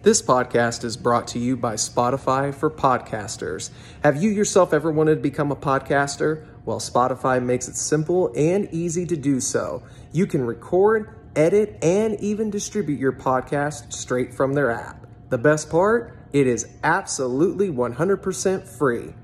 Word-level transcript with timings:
This 0.00 0.22
podcast 0.22 0.84
is 0.84 0.96
brought 0.96 1.26
to 1.28 1.40
you 1.40 1.56
by 1.56 1.74
Spotify 1.74 2.54
for 2.54 2.70
podcasters. 2.70 3.70
Have 4.04 4.22
you 4.22 4.30
yourself 4.30 4.72
ever 4.72 4.92
wanted 4.92 5.16
to 5.16 5.20
become 5.20 5.50
a 5.50 5.56
podcaster? 5.56 6.46
Well, 6.64 6.78
Spotify 6.78 7.42
makes 7.42 7.66
it 7.66 7.74
simple 7.74 8.32
and 8.36 8.68
easy 8.70 9.06
to 9.06 9.16
do 9.16 9.40
so. 9.40 9.82
You 10.12 10.28
can 10.28 10.44
record, 10.44 11.16
edit, 11.34 11.82
and 11.82 12.14
even 12.20 12.48
distribute 12.48 13.00
your 13.00 13.10
podcast 13.10 13.92
straight 13.92 14.32
from 14.32 14.52
their 14.52 14.70
app. 14.70 15.04
The 15.30 15.38
best 15.38 15.68
part? 15.68 16.16
It 16.32 16.46
is 16.46 16.68
absolutely 16.84 17.68
100% 17.68 18.68
free. 18.68 19.14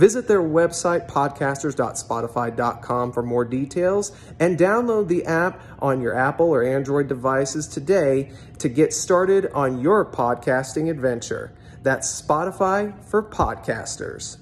Visit 0.00 0.26
their 0.28 0.40
website, 0.40 1.10
podcasters.spotify.com, 1.10 3.12
for 3.12 3.22
more 3.22 3.44
details 3.44 4.12
and 4.38 4.58
download 4.58 5.08
the 5.08 5.26
app 5.26 5.60
on 5.78 6.00
your 6.00 6.16
Apple 6.16 6.46
or 6.46 6.64
Android 6.64 7.06
devices 7.06 7.68
today 7.68 8.32
to 8.60 8.70
get 8.70 8.94
started 8.94 9.52
on 9.52 9.82
your 9.82 10.10
podcasting 10.10 10.88
adventure. 10.88 11.52
That's 11.82 12.22
Spotify 12.22 12.98
for 13.04 13.22
podcasters. 13.22 14.38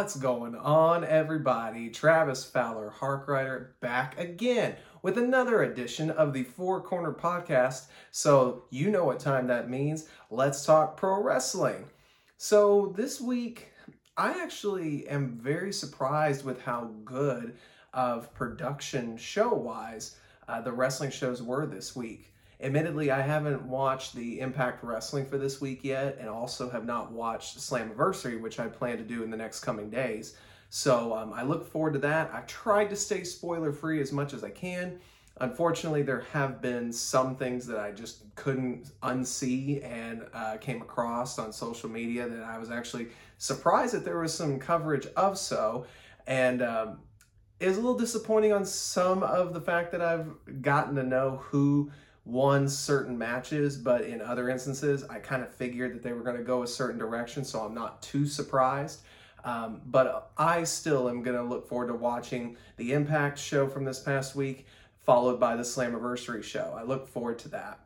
What's 0.00 0.16
going 0.16 0.56
on, 0.56 1.04
everybody? 1.04 1.90
Travis 1.90 2.42
Fowler, 2.42 2.90
Harkrider, 2.90 3.78
back 3.82 4.18
again 4.18 4.76
with 5.02 5.18
another 5.18 5.62
edition 5.62 6.10
of 6.10 6.32
the 6.32 6.42
Four 6.42 6.80
Corner 6.80 7.12
Podcast. 7.12 7.88
So, 8.10 8.64
you 8.70 8.90
know 8.90 9.04
what 9.04 9.20
time 9.20 9.46
that 9.48 9.68
means. 9.68 10.08
Let's 10.30 10.64
talk 10.64 10.96
pro 10.96 11.22
wrestling. 11.22 11.84
So, 12.38 12.94
this 12.96 13.20
week, 13.20 13.72
I 14.16 14.42
actually 14.42 15.06
am 15.06 15.38
very 15.38 15.70
surprised 15.70 16.46
with 16.46 16.62
how 16.62 16.92
good 17.04 17.58
of 17.92 18.32
production 18.32 19.18
show 19.18 19.52
wise 19.52 20.16
uh, 20.48 20.62
the 20.62 20.72
wrestling 20.72 21.10
shows 21.10 21.42
were 21.42 21.66
this 21.66 21.94
week. 21.94 22.29
Admittedly, 22.62 23.10
I 23.10 23.22
haven't 23.22 23.62
watched 23.62 24.14
the 24.14 24.40
Impact 24.40 24.84
Wrestling 24.84 25.24
for 25.24 25.38
this 25.38 25.60
week 25.62 25.82
yet, 25.82 26.18
and 26.18 26.28
also 26.28 26.68
have 26.68 26.84
not 26.84 27.10
watched 27.10 27.58
Slammiversary, 27.58 28.38
which 28.38 28.60
I 28.60 28.68
plan 28.68 28.98
to 28.98 29.04
do 29.04 29.22
in 29.22 29.30
the 29.30 29.36
next 29.36 29.60
coming 29.60 29.88
days. 29.88 30.36
So 30.68 31.16
um, 31.16 31.32
I 31.32 31.42
look 31.42 31.66
forward 31.66 31.94
to 31.94 31.98
that. 32.00 32.30
I've 32.34 32.46
tried 32.46 32.90
to 32.90 32.96
stay 32.96 33.24
spoiler 33.24 33.72
free 33.72 34.00
as 34.00 34.12
much 34.12 34.34
as 34.34 34.44
I 34.44 34.50
can. 34.50 35.00
Unfortunately, 35.40 36.02
there 36.02 36.20
have 36.32 36.60
been 36.60 36.92
some 36.92 37.34
things 37.34 37.66
that 37.66 37.78
I 37.78 37.92
just 37.92 38.24
couldn't 38.34 38.92
unsee 39.02 39.82
and 39.82 40.26
uh, 40.34 40.58
came 40.58 40.82
across 40.82 41.38
on 41.38 41.52
social 41.52 41.88
media 41.88 42.28
that 42.28 42.44
I 42.44 42.58
was 42.58 42.70
actually 42.70 43.08
surprised 43.38 43.94
that 43.94 44.04
there 44.04 44.18
was 44.18 44.34
some 44.34 44.58
coverage 44.58 45.06
of 45.16 45.38
so. 45.38 45.86
And 46.26 46.60
um, 46.60 46.98
it 47.58 47.68
was 47.68 47.78
a 47.78 47.80
little 47.80 47.98
disappointing 47.98 48.52
on 48.52 48.66
some 48.66 49.22
of 49.22 49.54
the 49.54 49.62
fact 49.62 49.92
that 49.92 50.02
I've 50.02 50.28
gotten 50.60 50.94
to 50.96 51.02
know 51.02 51.42
who 51.44 51.90
won 52.24 52.68
certain 52.68 53.16
matches, 53.16 53.76
but 53.76 54.02
in 54.02 54.20
other 54.20 54.48
instances, 54.48 55.04
I 55.08 55.18
kind 55.18 55.42
of 55.42 55.52
figured 55.52 55.94
that 55.94 56.02
they 56.02 56.12
were 56.12 56.22
going 56.22 56.36
to 56.36 56.42
go 56.42 56.62
a 56.62 56.66
certain 56.66 56.98
direction, 56.98 57.44
so 57.44 57.60
I'm 57.60 57.74
not 57.74 58.02
too 58.02 58.26
surprised. 58.26 59.00
Um, 59.42 59.80
but 59.86 60.32
I 60.36 60.64
still 60.64 61.08
am 61.08 61.22
going 61.22 61.36
to 61.36 61.42
look 61.42 61.66
forward 61.66 61.88
to 61.88 61.94
watching 61.94 62.56
the 62.76 62.92
Impact 62.92 63.38
show 63.38 63.66
from 63.68 63.84
this 63.84 63.98
past 63.98 64.36
week, 64.36 64.66
followed 64.98 65.40
by 65.40 65.56
the 65.56 65.62
Slammiversary 65.62 66.42
show. 66.42 66.74
I 66.78 66.82
look 66.82 67.08
forward 67.08 67.38
to 67.40 67.48
that. 67.50 67.80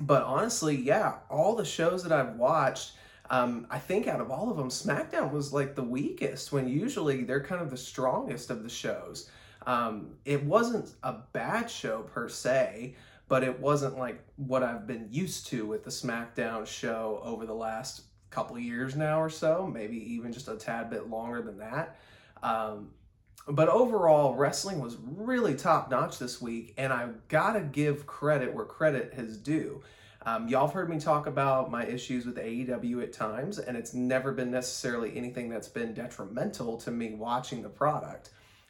But 0.00 0.22
honestly, 0.24 0.76
yeah, 0.76 1.14
all 1.30 1.54
the 1.54 1.64
shows 1.64 2.02
that 2.02 2.12
I've 2.12 2.36
watched, 2.36 2.92
um, 3.30 3.66
I 3.70 3.78
think 3.78 4.08
out 4.08 4.20
of 4.20 4.30
all 4.30 4.50
of 4.50 4.56
them, 4.56 4.68
SmackDown 4.68 5.32
was 5.32 5.52
like 5.52 5.74
the 5.74 5.82
weakest 5.82 6.52
when 6.52 6.68
usually 6.68 7.24
they're 7.24 7.44
kind 7.44 7.62
of 7.62 7.70
the 7.70 7.76
strongest 7.76 8.50
of 8.50 8.62
the 8.62 8.68
shows. 8.68 9.30
Um, 9.66 10.16
it 10.24 10.42
wasn't 10.42 10.92
a 11.02 11.14
bad 11.32 11.70
show 11.70 12.02
per 12.02 12.28
se 12.28 12.96
but 13.32 13.42
it 13.42 13.60
wasn't 13.60 13.96
like 13.96 14.22
what 14.36 14.62
I've 14.62 14.86
been 14.86 15.08
used 15.10 15.46
to 15.46 15.64
with 15.64 15.84
the 15.84 15.90
SmackDown 15.90 16.66
show 16.66 17.18
over 17.24 17.46
the 17.46 17.54
last 17.54 18.02
couple 18.28 18.58
years 18.58 18.94
now 18.94 19.22
or 19.22 19.30
so, 19.30 19.66
maybe 19.72 19.96
even 20.12 20.34
just 20.34 20.48
a 20.48 20.56
tad 20.56 20.90
bit 20.90 21.08
longer 21.08 21.40
than 21.40 21.56
that. 21.56 21.96
Um, 22.42 22.90
but 23.48 23.70
overall, 23.70 24.34
wrestling 24.34 24.80
was 24.80 24.98
really 25.00 25.54
top 25.54 25.90
notch 25.90 26.18
this 26.18 26.42
week, 26.42 26.74
and 26.76 26.92
I've 26.92 27.26
got 27.28 27.54
to 27.54 27.62
give 27.62 28.06
credit 28.06 28.52
where 28.52 28.66
credit 28.66 29.14
is 29.16 29.38
due. 29.38 29.82
Um, 30.26 30.46
y'all 30.46 30.66
have 30.66 30.74
heard 30.74 30.90
me 30.90 31.00
talk 31.00 31.26
about 31.26 31.70
my 31.70 31.86
issues 31.86 32.26
with 32.26 32.36
AEW 32.36 33.02
at 33.02 33.14
times, 33.14 33.58
and 33.58 33.78
it's 33.78 33.94
never 33.94 34.32
been 34.32 34.50
necessarily 34.50 35.16
anything 35.16 35.48
that's 35.48 35.68
been 35.68 35.94
detrimental 35.94 36.76
to 36.80 36.90
me 36.90 37.14
watching 37.14 37.62
the 37.62 37.70
product. 37.70 38.28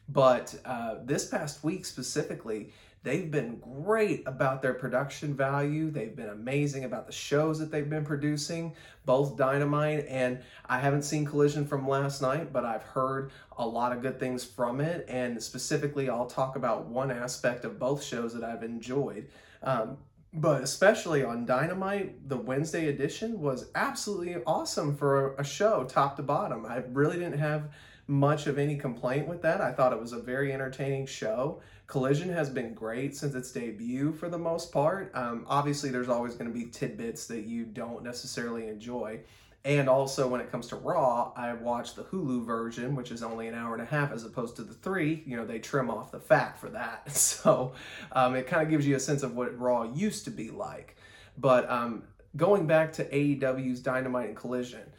But 0.09 0.55
uh, 0.65 0.97
this 1.03 1.27
past 1.27 1.65
week 1.65 1.85
specifically, 1.85 2.73
They've 3.03 3.31
been 3.31 3.59
great 3.59 4.23
about 4.27 4.63
their 4.63 4.75
production 4.75 5.35
value. 5.35 5.91
They've 5.91 6.15
been 6.15 6.29
amazing 6.29 6.85
about 6.85 7.07
the 7.07 7.13
shows 7.13 7.59
that 7.59 7.71
they've 7.71 7.89
been 7.89 8.05
producing, 8.05 8.75
both 9.05 9.37
Dynamite 9.37 10.07
and 10.09 10.41
I 10.67 10.79
haven't 10.79 11.03
seen 11.03 11.25
Collision 11.25 11.67
from 11.67 11.89
last 11.89 12.23
night, 12.23 12.53
but 12.53 12.65
I've 12.65 12.85
heard 12.85 13.33
a 13.59 13.67
lot 13.67 13.93
of 13.93 14.03
good 14.03 14.21
things 14.21 14.45
from 14.45 14.81
it. 14.81 15.05
And 15.09 15.43
specifically, 15.43 16.09
I'll 16.09 16.27
talk 16.27 16.55
about 16.55 16.87
one 16.87 17.11
aspect 17.11 17.65
of 17.65 17.79
both 17.79 18.03
shows 18.05 18.33
that 18.35 18.45
I've 18.45 18.63
enjoyed. 18.63 19.29
Um, 19.63 19.99
but 20.35 20.63
especially 20.63 21.23
on 21.23 21.45
Dynamite, 21.45 22.29
the 22.29 22.37
Wednesday 22.37 22.89
edition 22.89 23.41
was 23.41 23.67
absolutely 23.75 24.43
awesome 24.47 24.97
for 24.97 25.35
a 25.35 25.45
show, 25.45 25.85
top 25.85 26.17
to 26.17 26.23
bottom. 26.23 26.65
I 26.65 26.83
really 26.93 27.19
didn't 27.19 27.39
have 27.39 27.69
much 28.07 28.47
of 28.47 28.59
any 28.59 28.77
complaint 28.77 29.29
with 29.29 29.43
that. 29.43 29.61
I 29.61 29.73
thought 29.73 29.93
it 29.93 30.01
was 30.01 30.13
a 30.13 30.21
very 30.21 30.53
entertaining 30.53 31.07
show. 31.07 31.61
Collision 31.87 32.31
has 32.31 32.49
been 32.49 32.75
great 32.75 33.17
since 33.17 33.35
its 33.35 33.53
debut 33.53 34.13
for 34.13 34.29
the 34.29 34.39
most 34.39 34.73
part. 34.73 35.11
Um, 35.15 35.45
obviously, 35.49 35.91
there's 35.91 36.09
always 36.09 36.35
going 36.35 36.51
to 36.51 36.59
be 36.59 36.67
tidbits 36.67 37.27
that 37.27 37.45
you 37.45 37.65
don't 37.65 38.03
necessarily 38.03 38.69
enjoy. 38.69 39.21
And 39.65 39.89
also, 39.89 40.27
when 40.27 40.41
it 40.41 40.51
comes 40.51 40.67
to 40.69 40.77
Raw, 40.77 41.33
I 41.37 41.55
watched 41.55 41.95
the 41.95 42.03
Hulu 42.03 42.45
version, 42.45 42.97
which 42.97 43.13
is 43.13 43.23
only 43.23 43.47
an 43.47 43.55
hour 43.55 43.75
and 43.75 43.83
a 43.83 43.87
half 43.87 44.11
as 44.11 44.25
opposed 44.25 44.57
to 44.57 44.63
the 44.63 44.75
three. 44.75 45.23
You 45.25 45.37
know, 45.37 45.47
they 45.47 45.61
trim 45.61 45.89
off 45.89 46.11
the 46.11 46.19
fat 46.19 46.59
for 46.59 46.69
that. 46.71 47.03
So 47.13 47.73
um, 48.13 48.35
it 48.35 48.47
kind 48.47 48.63
of 48.63 48.71
gives 48.71 48.87
you 48.87 48.97
a 48.97 49.01
sense 49.01 49.23
of 49.23 49.37
what 49.37 49.59
Raw 49.59 49.85
used 49.85 50.25
to 50.25 50.31
be 50.31 50.51
like. 50.51 50.97
But 51.39 51.71
um, 51.71 52.05
going 52.37 52.67
back 52.67 52.93
to 52.95 53.05
AEW's 53.05 53.81
Dynamite 53.81 54.29
and 54.29 54.37
Collision, 54.37 54.93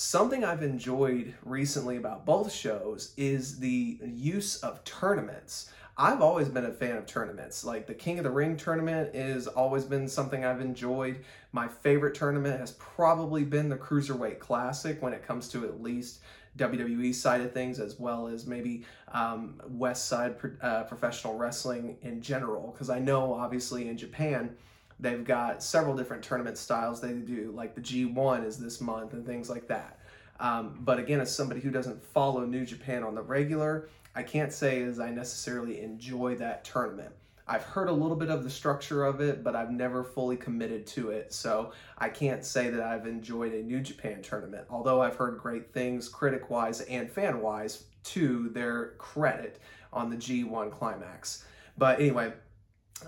something 0.00 0.44
I've 0.44 0.62
enjoyed 0.62 1.34
recently 1.44 1.98
about 1.98 2.24
both 2.24 2.50
shows 2.50 3.12
is 3.18 3.58
the 3.58 3.98
use 4.02 4.56
of 4.62 4.82
tournaments. 4.84 5.70
I've 5.98 6.22
always 6.22 6.48
been 6.48 6.64
a 6.64 6.72
fan 6.72 6.96
of 6.96 7.04
tournaments. 7.04 7.64
Like 7.64 7.86
the 7.86 7.92
King 7.92 8.18
of 8.18 8.24
the 8.24 8.30
Ring 8.30 8.56
tournament 8.56 9.14
has 9.14 9.46
always 9.46 9.84
been 9.84 10.08
something 10.08 10.42
I've 10.42 10.62
enjoyed. 10.62 11.22
My 11.52 11.68
favorite 11.68 12.14
tournament 12.14 12.58
has 12.58 12.72
probably 12.72 13.44
been 13.44 13.68
the 13.68 13.76
Cruiserweight 13.76 14.38
Classic 14.38 15.02
when 15.02 15.12
it 15.12 15.22
comes 15.22 15.48
to 15.48 15.66
at 15.66 15.82
least 15.82 16.20
WWE 16.56 17.14
side 17.14 17.42
of 17.42 17.52
things, 17.52 17.78
as 17.78 18.00
well 18.00 18.26
as 18.26 18.46
maybe 18.46 18.86
um, 19.12 19.60
West 19.68 20.06
Side 20.06 20.34
uh, 20.62 20.84
professional 20.84 21.36
wrestling 21.36 21.98
in 22.00 22.22
general. 22.22 22.70
Because 22.72 22.88
I 22.88 23.00
know, 23.00 23.34
obviously, 23.34 23.86
in 23.86 23.98
Japan, 23.98 24.56
they've 25.00 25.24
got 25.24 25.62
several 25.62 25.96
different 25.96 26.22
tournament 26.22 26.58
styles 26.58 27.00
they 27.00 27.12
do, 27.12 27.52
like 27.54 27.74
the 27.74 27.80
G1 27.80 28.44
is 28.44 28.58
this 28.58 28.80
month 28.80 29.12
and 29.12 29.24
things 29.24 29.48
like 29.48 29.66
that. 29.68 29.98
Um, 30.38 30.78
but 30.80 30.98
again, 30.98 31.20
as 31.20 31.34
somebody 31.34 31.60
who 31.60 31.70
doesn't 31.70 32.02
follow 32.02 32.44
New 32.46 32.64
Japan 32.64 33.02
on 33.02 33.14
the 33.14 33.22
regular, 33.22 33.88
I 34.14 34.22
can't 34.22 34.52
say 34.52 34.82
as 34.82 34.98
I 34.98 35.10
necessarily 35.10 35.80
enjoy 35.80 36.36
that 36.36 36.64
tournament. 36.64 37.14
I've 37.46 37.64
heard 37.64 37.88
a 37.88 37.92
little 37.92 38.16
bit 38.16 38.30
of 38.30 38.44
the 38.44 38.50
structure 38.50 39.04
of 39.04 39.20
it, 39.20 39.42
but 39.42 39.56
I've 39.56 39.72
never 39.72 40.04
fully 40.04 40.36
committed 40.36 40.86
to 40.88 41.10
it. 41.10 41.32
So 41.32 41.72
I 41.98 42.08
can't 42.08 42.44
say 42.44 42.70
that 42.70 42.80
I've 42.80 43.06
enjoyed 43.06 43.52
a 43.52 43.62
New 43.62 43.80
Japan 43.80 44.22
tournament, 44.22 44.66
although 44.70 45.02
I've 45.02 45.16
heard 45.16 45.36
great 45.36 45.72
things 45.72 46.08
critic 46.08 46.48
wise 46.48 46.80
and 46.82 47.10
fan 47.10 47.40
wise 47.40 47.84
to 48.04 48.50
their 48.50 48.90
credit 48.98 49.60
on 49.92 50.10
the 50.10 50.16
G1 50.16 50.70
climax. 50.70 51.44
But 51.76 51.98
anyway, 51.98 52.32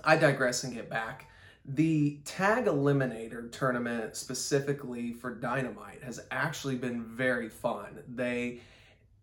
I 0.03 0.17
digress 0.17 0.65
and 0.65 0.73
get 0.73 0.89
back. 0.89 1.27
The 1.65 2.19
Tag 2.25 2.65
Eliminator 2.65 3.49
tournament, 3.49 4.17
specifically 4.17 5.13
for 5.13 5.33
Dynamite, 5.33 6.03
has 6.03 6.19
actually 6.29 6.75
been 6.75 7.03
very 7.03 7.47
fun. 7.47 8.03
They 8.13 8.59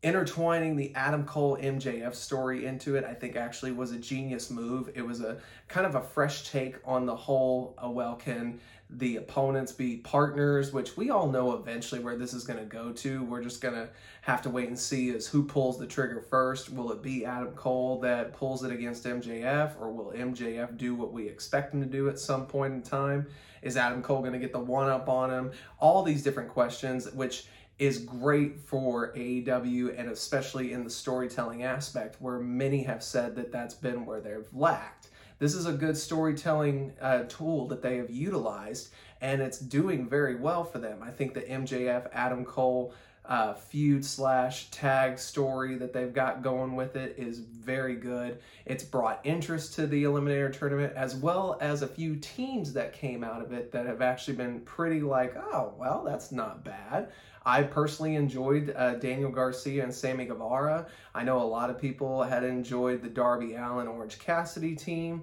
intertwining 0.02 0.76
the 0.76 0.94
Adam 0.94 1.26
Cole 1.26 1.58
MJF 1.58 2.14
story 2.14 2.64
into 2.64 2.96
it, 2.96 3.04
I 3.04 3.12
think 3.12 3.36
actually 3.36 3.72
was 3.72 3.92
a 3.92 3.98
genius 3.98 4.50
move. 4.50 4.90
It 4.94 5.02
was 5.02 5.20
a 5.20 5.38
kind 5.68 5.86
of 5.86 5.94
a 5.94 6.00
fresh 6.00 6.48
take 6.50 6.76
on 6.86 7.04
the 7.04 7.14
whole, 7.14 7.74
uh, 7.76 8.14
can 8.14 8.58
the 8.92 9.16
opponents 9.16 9.72
be 9.72 9.98
partners, 9.98 10.72
which 10.72 10.96
we 10.96 11.10
all 11.10 11.28
know 11.28 11.52
eventually 11.52 12.00
where 12.00 12.16
this 12.16 12.34
is 12.34 12.44
going 12.44 12.58
to 12.58 12.64
go 12.64 12.92
to. 12.92 13.22
We're 13.24 13.42
just 13.42 13.60
going 13.60 13.74
to 13.74 13.88
have 14.22 14.42
to 14.42 14.50
wait 14.50 14.68
and 14.68 14.78
see 14.78 15.10
is 15.10 15.26
who 15.26 15.44
pulls 15.44 15.78
the 15.78 15.86
trigger 15.86 16.20
first. 16.20 16.70
Will 16.70 16.90
it 16.92 17.02
be 17.02 17.24
Adam 17.24 17.52
Cole 17.52 18.00
that 18.00 18.32
pulls 18.32 18.64
it 18.64 18.72
against 18.72 19.04
MJF, 19.04 19.80
or 19.80 19.90
will 19.90 20.12
MJF 20.12 20.76
do 20.76 20.94
what 20.94 21.12
we 21.12 21.28
expect 21.28 21.72
him 21.72 21.80
to 21.80 21.86
do 21.86 22.08
at 22.08 22.18
some 22.18 22.46
point 22.46 22.74
in 22.74 22.82
time? 22.82 23.26
Is 23.62 23.76
Adam 23.76 24.02
Cole 24.02 24.20
going 24.20 24.32
to 24.32 24.38
get 24.38 24.52
the 24.52 24.58
one 24.58 24.88
up 24.88 25.08
on 25.08 25.30
him? 25.30 25.52
All 25.78 26.02
these 26.02 26.22
different 26.22 26.48
questions, 26.48 27.10
which 27.12 27.46
is 27.78 27.98
great 27.98 28.60
for 28.60 29.12
AEW 29.14 29.98
and 29.98 30.10
especially 30.10 30.72
in 30.72 30.84
the 30.84 30.90
storytelling 30.90 31.62
aspect, 31.62 32.16
where 32.20 32.38
many 32.38 32.82
have 32.82 33.02
said 33.02 33.34
that 33.36 33.52
that's 33.52 33.74
been 33.74 34.04
where 34.04 34.20
they've 34.20 34.46
lacked. 34.52 35.08
This 35.40 35.54
is 35.54 35.64
a 35.64 35.72
good 35.72 35.96
storytelling 35.96 36.92
uh, 37.00 37.22
tool 37.26 37.66
that 37.68 37.80
they 37.80 37.96
have 37.96 38.10
utilized, 38.10 38.90
and 39.22 39.40
it's 39.40 39.58
doing 39.58 40.06
very 40.06 40.34
well 40.34 40.64
for 40.64 40.78
them. 40.78 41.02
I 41.02 41.10
think 41.10 41.32
the 41.32 41.40
MJF 41.40 42.10
Adam 42.12 42.44
Cole 42.44 42.92
uh, 43.24 43.54
feud 43.54 44.04
slash 44.04 44.68
tag 44.70 45.18
story 45.18 45.76
that 45.76 45.94
they've 45.94 46.12
got 46.12 46.42
going 46.42 46.76
with 46.76 46.94
it 46.94 47.14
is 47.16 47.38
very 47.38 47.94
good. 47.94 48.38
It's 48.66 48.84
brought 48.84 49.20
interest 49.24 49.74
to 49.76 49.86
the 49.86 50.04
Eliminator 50.04 50.52
tournament 50.52 50.92
as 50.94 51.16
well 51.16 51.56
as 51.62 51.80
a 51.80 51.86
few 51.86 52.16
teams 52.16 52.74
that 52.74 52.92
came 52.92 53.24
out 53.24 53.40
of 53.40 53.52
it 53.54 53.72
that 53.72 53.86
have 53.86 54.02
actually 54.02 54.36
been 54.36 54.60
pretty 54.60 55.00
like, 55.00 55.34
oh, 55.36 55.72
well, 55.78 56.04
that's 56.04 56.32
not 56.32 56.64
bad. 56.64 57.12
I 57.44 57.62
personally 57.62 58.16
enjoyed 58.16 58.74
uh, 58.76 58.94
Daniel 58.94 59.30
Garcia 59.30 59.82
and 59.82 59.94
Sammy 59.94 60.26
Guevara. 60.26 60.86
I 61.14 61.24
know 61.24 61.40
a 61.40 61.44
lot 61.44 61.70
of 61.70 61.80
people 61.80 62.22
had 62.22 62.44
enjoyed 62.44 63.02
the 63.02 63.08
Darby 63.08 63.54
Allin 63.54 63.88
Orange 63.88 64.18
Cassidy 64.18 64.74
team. 64.74 65.22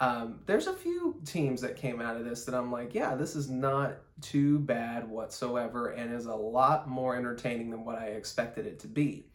Um, 0.00 0.40
there's 0.46 0.68
a 0.68 0.72
few 0.72 1.20
teams 1.24 1.60
that 1.60 1.76
came 1.76 2.00
out 2.00 2.16
of 2.16 2.24
this 2.24 2.44
that 2.44 2.54
I'm 2.54 2.70
like, 2.70 2.94
yeah, 2.94 3.14
this 3.14 3.34
is 3.34 3.50
not 3.50 3.96
too 4.20 4.60
bad 4.60 5.08
whatsoever 5.08 5.88
and 5.88 6.12
is 6.12 6.26
a 6.26 6.34
lot 6.34 6.88
more 6.88 7.16
entertaining 7.16 7.70
than 7.70 7.84
what 7.84 7.98
I 7.98 8.06
expected 8.06 8.66
it 8.66 8.78
to 8.80 8.86
be. 8.86 9.26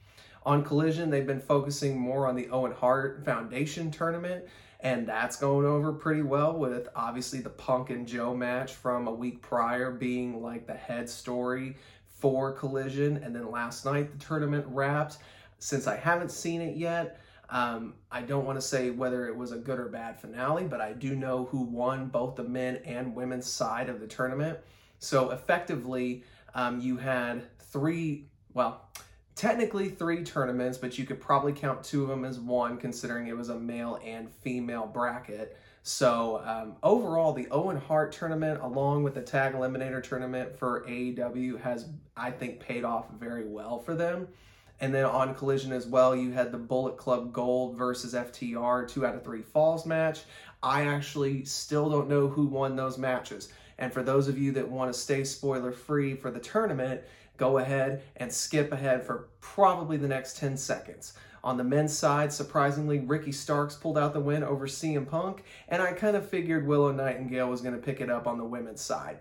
On 0.46 0.64
Collision, 0.64 1.10
they've 1.10 1.28
been 1.28 1.40
focusing 1.40 1.98
more 1.98 2.28
on 2.28 2.36
the 2.36 2.50
Owen 2.50 2.74
Hart 2.74 3.24
Foundation 3.24 3.92
tournament, 3.92 4.46
and 4.82 5.08
that's 5.08 5.38
going 5.38 5.66
over 5.66 5.94
pretty 5.94 6.22
well 6.22 6.58
with 6.58 6.90
obviously 6.96 7.40
the 7.40 7.50
Punk 7.50 7.90
and 7.90 8.06
Joe 8.06 8.36
match 8.36 8.74
from 8.74 9.08
a 9.08 9.14
week 9.14 9.42
prior 9.42 9.92
being 9.92 10.42
like 10.42 10.68
the 10.68 10.74
head 10.74 11.10
story 11.10 11.78
for 12.24 12.54
Collision. 12.54 13.18
And 13.18 13.36
then 13.36 13.52
last 13.52 13.84
night, 13.84 14.18
the 14.18 14.26
tournament 14.26 14.66
wrapped. 14.70 15.18
Since 15.60 15.88
I 15.88 15.98
haven't 15.98 16.32
seen 16.32 16.62
it 16.62 16.78
yet, 16.78 17.20
um, 17.50 17.96
I 18.10 18.22
don't 18.22 18.46
want 18.46 18.58
to 18.58 18.66
say 18.66 18.92
whether 18.92 19.28
it 19.28 19.36
was 19.36 19.52
a 19.52 19.58
good 19.58 19.78
or 19.78 19.90
bad 19.90 20.18
finale, 20.18 20.64
but 20.64 20.80
I 20.80 20.94
do 20.94 21.18
know 21.18 21.50
who 21.52 21.64
won 21.64 22.08
both 22.08 22.38
the 22.38 22.46
men 22.46 22.78
and 22.86 23.14
women's 23.14 23.46
side 23.46 23.90
of 23.90 24.00
the 24.00 24.08
tournament. 24.08 24.58
So 25.00 25.32
effectively, 25.32 26.24
um, 26.56 26.80
you 26.80 26.96
had 26.96 27.44
three, 27.60 28.30
well, 28.54 28.88
technically 29.36 29.90
three 29.90 30.24
tournaments, 30.24 30.78
but 30.78 30.98
you 30.98 31.06
could 31.06 31.20
probably 31.20 31.52
count 31.52 31.84
two 31.84 32.04
of 32.04 32.08
them 32.08 32.24
as 32.24 32.40
one, 32.40 32.78
considering 32.78 33.28
it 33.28 33.36
was 33.36 33.50
a 33.50 33.60
male 33.60 34.00
and 34.02 34.32
female 34.32 34.88
bracket. 34.88 35.58
So 35.86 36.42
um, 36.46 36.78
overall, 36.82 37.34
the 37.34 37.50
Owen 37.52 37.76
Hart 37.76 38.14
tournament, 38.14 38.62
along 38.62 39.04
with 39.04 39.16
the 39.16 39.22
Tag 39.22 39.54
Eliminator 39.54 40.02
tournament 40.02 40.58
for 40.58 40.86
AEW, 40.88 41.60
has 41.60 41.90
I 42.16 42.32
think 42.32 42.62
paid 42.62 42.86
off 42.86 43.08
very 43.20 43.46
well 43.46 43.80
for 43.80 43.94
them. 43.94 44.30
And 44.80 44.94
then 44.94 45.04
on 45.04 45.36
Collision 45.36 45.74
as 45.74 45.86
well, 45.86 46.16
you 46.16 46.32
had 46.32 46.54
the 46.54 46.58
Bullet 46.58 46.96
Club 46.96 47.34
Gold 47.34 47.78
versus 47.78 48.14
FTR 48.14 48.88
two 48.88 49.06
out 49.06 49.16
of 49.16 49.26
three 49.26 49.42
falls 49.42 49.86
match. 49.86 50.22
I 50.64 50.86
actually 50.86 51.44
still 51.44 51.90
don't 51.90 52.10
know 52.10 52.30
who 52.30 52.46
won 52.46 52.78
those 52.78 52.98
matches. 52.98 53.52
And 53.78 53.92
for 53.92 54.04
those 54.04 54.30
of 54.30 54.38
you 54.38 54.54
that 54.54 54.70
want 54.70 54.92
to 54.94 54.98
stay 54.98 55.26
spoiler 55.26 55.74
free 55.74 56.16
for 56.16 56.32
the 56.32 56.40
tournament, 56.40 57.02
go 57.36 57.58
ahead 57.58 58.04
and 58.16 58.32
skip 58.32 58.72
ahead 58.72 59.04
for 59.04 59.28
probably 59.42 59.98
the 59.98 60.08
next 60.08 60.38
10 60.38 60.56
seconds. 60.56 61.14
On 61.44 61.58
the 61.58 61.64
men's 61.64 61.96
side, 61.96 62.32
surprisingly, 62.32 63.00
Ricky 63.00 63.34
Starks 63.34 63.76
pulled 63.76 63.98
out 63.98 64.14
the 64.14 64.20
win 64.20 64.44
over 64.44 64.66
CM 64.66 65.06
Punk, 65.06 65.44
and 65.68 65.82
I 65.82 65.92
kind 65.92 66.16
of 66.16 66.30
figured 66.30 66.66
Willow 66.66 66.92
Nightingale 66.92 67.50
was 67.50 67.62
going 67.62 67.76
to 67.76 67.82
pick 67.82 68.00
it 68.00 68.10
up 68.10 68.28
on 68.28 68.38
the 68.38 68.46
women's 68.46 68.80
side. 68.80 69.20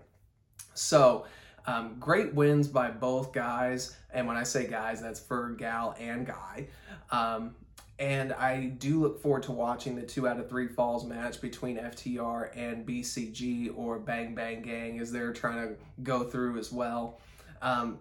So, 0.75 1.27
um, 1.67 1.97
great 1.99 2.35
wins 2.35 2.69
by 2.69 2.91
both 2.91 3.33
guys. 3.33 3.97
And 4.13 4.27
when 4.27 4.37
I 4.37 4.43
say 4.43 4.67
guys, 4.67 5.01
that's 5.01 5.21
for 5.21 5.51
gal 5.51 5.95
and 5.99 6.27
guy. 6.27 6.69
Um, 7.11 7.55
and 7.99 8.33
I 8.33 8.67
do 8.67 9.01
look 9.01 9.21
forward 9.23 9.45
to 9.45 9.53
watching 9.53 9.95
the 9.95 10.03
two 10.03 10.27
out 10.27 10.41
of 10.41 10.49
three 10.49 10.67
falls 10.67 11.05
match 11.05 11.41
between 11.41 11.77
FTR 11.77 12.51
and 12.57 12.87
BCG 12.87 13.77
or 13.77 13.99
Bang 13.99 14.35
Bang 14.35 14.63
Gang 14.63 14.99
as 14.99 15.13
they're 15.13 15.33
trying 15.33 15.69
to 15.69 15.75
go 16.03 16.25
through 16.25 16.59
as 16.59 16.73
well. 16.73 17.21
Um, 17.61 17.99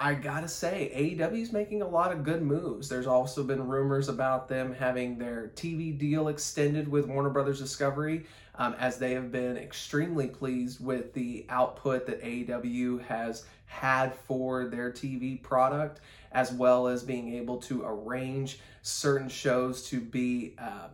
I 0.00 0.14
gotta 0.14 0.46
say, 0.46 0.92
AEW 0.94 1.42
is 1.42 1.52
making 1.52 1.82
a 1.82 1.88
lot 1.88 2.12
of 2.12 2.22
good 2.22 2.40
moves. 2.40 2.88
There's 2.88 3.08
also 3.08 3.42
been 3.42 3.66
rumors 3.66 4.08
about 4.08 4.46
them 4.48 4.72
having 4.72 5.18
their 5.18 5.50
TV 5.56 5.96
deal 5.96 6.28
extended 6.28 6.86
with 6.86 7.08
Warner 7.08 7.30
Brothers 7.30 7.58
Discovery, 7.58 8.24
um, 8.54 8.76
as 8.78 8.98
they 8.98 9.12
have 9.14 9.32
been 9.32 9.56
extremely 9.56 10.28
pleased 10.28 10.84
with 10.84 11.14
the 11.14 11.46
output 11.48 12.06
that 12.06 12.22
AEW 12.22 13.04
has 13.06 13.44
had 13.66 14.14
for 14.14 14.66
their 14.66 14.92
TV 14.92 15.42
product, 15.42 16.00
as 16.30 16.52
well 16.52 16.86
as 16.86 17.02
being 17.02 17.34
able 17.34 17.56
to 17.62 17.82
arrange 17.84 18.60
certain 18.82 19.28
shows 19.28 19.82
to 19.88 20.00
be, 20.00 20.54
uh, 20.58 20.88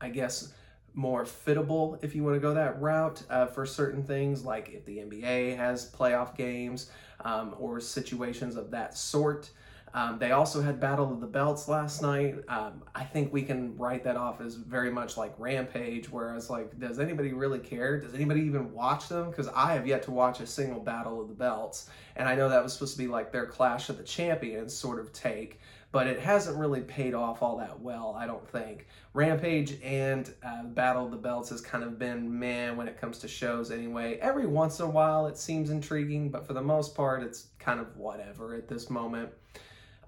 I 0.00 0.08
guess, 0.08 0.54
more 0.96 1.24
fittable 1.24 2.02
if 2.02 2.14
you 2.16 2.24
want 2.24 2.34
to 2.34 2.40
go 2.40 2.54
that 2.54 2.80
route 2.80 3.22
uh, 3.30 3.46
for 3.46 3.64
certain 3.66 4.02
things, 4.02 4.44
like 4.44 4.70
if 4.70 4.84
the 4.86 4.96
NBA 4.98 5.56
has 5.56 5.90
playoff 5.92 6.36
games 6.36 6.90
um, 7.20 7.54
or 7.58 7.78
situations 7.78 8.56
of 8.56 8.70
that 8.72 8.96
sort. 8.96 9.50
Um, 9.94 10.18
they 10.18 10.32
also 10.32 10.60
had 10.60 10.78
Battle 10.78 11.10
of 11.10 11.20
the 11.20 11.26
Belts 11.26 11.68
last 11.68 12.02
night. 12.02 12.36
Um, 12.48 12.82
I 12.94 13.04
think 13.04 13.32
we 13.32 13.42
can 13.42 13.76
write 13.78 14.04
that 14.04 14.16
off 14.16 14.40
as 14.40 14.54
very 14.54 14.90
much 14.90 15.16
like 15.16 15.34
Rampage, 15.38 16.10
whereas 16.10 16.50
like, 16.50 16.78
does 16.78 16.98
anybody 16.98 17.32
really 17.32 17.60
care? 17.60 17.98
Does 18.00 18.14
anybody 18.14 18.42
even 18.42 18.72
watch 18.72 19.08
them? 19.08 19.30
Because 19.30 19.48
I 19.48 19.72
have 19.72 19.86
yet 19.86 20.02
to 20.04 20.10
watch 20.10 20.40
a 20.40 20.46
single 20.46 20.80
Battle 20.80 21.20
of 21.20 21.28
the 21.28 21.34
Belts, 21.34 21.88
and 22.16 22.28
I 22.28 22.34
know 22.34 22.48
that 22.48 22.62
was 22.62 22.74
supposed 22.74 22.92
to 22.92 22.98
be 22.98 23.06
like 23.06 23.32
their 23.32 23.46
Clash 23.46 23.88
of 23.88 23.96
the 23.96 24.04
Champions 24.04 24.74
sort 24.74 24.98
of 24.98 25.14
take, 25.14 25.60
but 25.92 26.06
it 26.06 26.20
hasn't 26.20 26.56
really 26.58 26.82
paid 26.82 27.14
off 27.14 27.42
all 27.42 27.56
that 27.58 27.80
well, 27.80 28.14
I 28.18 28.26
don't 28.26 28.46
think. 28.48 28.86
Rampage 29.14 29.80
and 29.82 30.32
uh, 30.44 30.64
Battle 30.64 31.06
of 31.06 31.10
the 31.10 31.16
Belts 31.16 31.50
has 31.50 31.60
kind 31.60 31.84
of 31.84 31.98
been 31.98 32.38
man 32.38 32.76
when 32.76 32.88
it 32.88 33.00
comes 33.00 33.18
to 33.18 33.28
shows 33.28 33.70
anyway. 33.70 34.18
Every 34.20 34.46
once 34.46 34.78
in 34.80 34.86
a 34.86 34.90
while 34.90 35.26
it 35.26 35.38
seems 35.38 35.70
intriguing, 35.70 36.30
but 36.30 36.46
for 36.46 36.52
the 36.52 36.62
most 36.62 36.94
part 36.94 37.22
it's 37.22 37.48
kind 37.58 37.80
of 37.80 37.96
whatever 37.96 38.54
at 38.54 38.68
this 38.68 38.90
moment. 38.90 39.30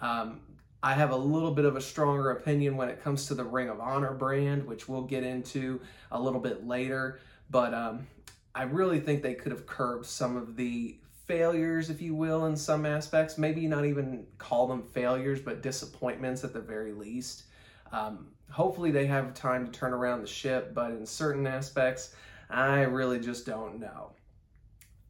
Um, 0.00 0.40
I 0.82 0.94
have 0.94 1.10
a 1.10 1.16
little 1.16 1.50
bit 1.50 1.64
of 1.64 1.74
a 1.74 1.80
stronger 1.80 2.30
opinion 2.30 2.76
when 2.76 2.88
it 2.88 3.02
comes 3.02 3.26
to 3.26 3.34
the 3.34 3.44
Ring 3.44 3.68
of 3.68 3.80
Honor 3.80 4.12
brand, 4.12 4.64
which 4.66 4.88
we'll 4.88 5.02
get 5.02 5.24
into 5.24 5.80
a 6.12 6.20
little 6.20 6.40
bit 6.40 6.66
later. 6.66 7.18
But 7.50 7.74
um, 7.74 8.06
I 8.54 8.62
really 8.62 9.00
think 9.00 9.22
they 9.22 9.34
could 9.34 9.50
have 9.52 9.66
curbed 9.66 10.06
some 10.06 10.36
of 10.36 10.54
the 10.54 10.96
failures, 11.28 11.90
if 11.90 12.02
you 12.02 12.14
will, 12.14 12.46
in 12.46 12.56
some 12.56 12.84
aspects. 12.84 13.38
Maybe 13.38 13.68
not 13.68 13.84
even 13.84 14.26
call 14.38 14.66
them 14.66 14.82
failures, 14.82 15.38
but 15.40 15.62
disappointments 15.62 16.42
at 16.42 16.52
the 16.52 16.60
very 16.60 16.92
least. 16.92 17.44
Um, 17.92 18.28
hopefully, 18.50 18.90
they 18.90 19.06
have 19.06 19.34
time 19.34 19.66
to 19.66 19.70
turn 19.70 19.92
around 19.92 20.22
the 20.22 20.26
ship, 20.26 20.74
but 20.74 20.90
in 20.90 21.06
certain 21.06 21.46
aspects, 21.46 22.14
I 22.50 22.80
really 22.80 23.20
just 23.20 23.46
don't 23.46 23.78
know. 23.78 24.12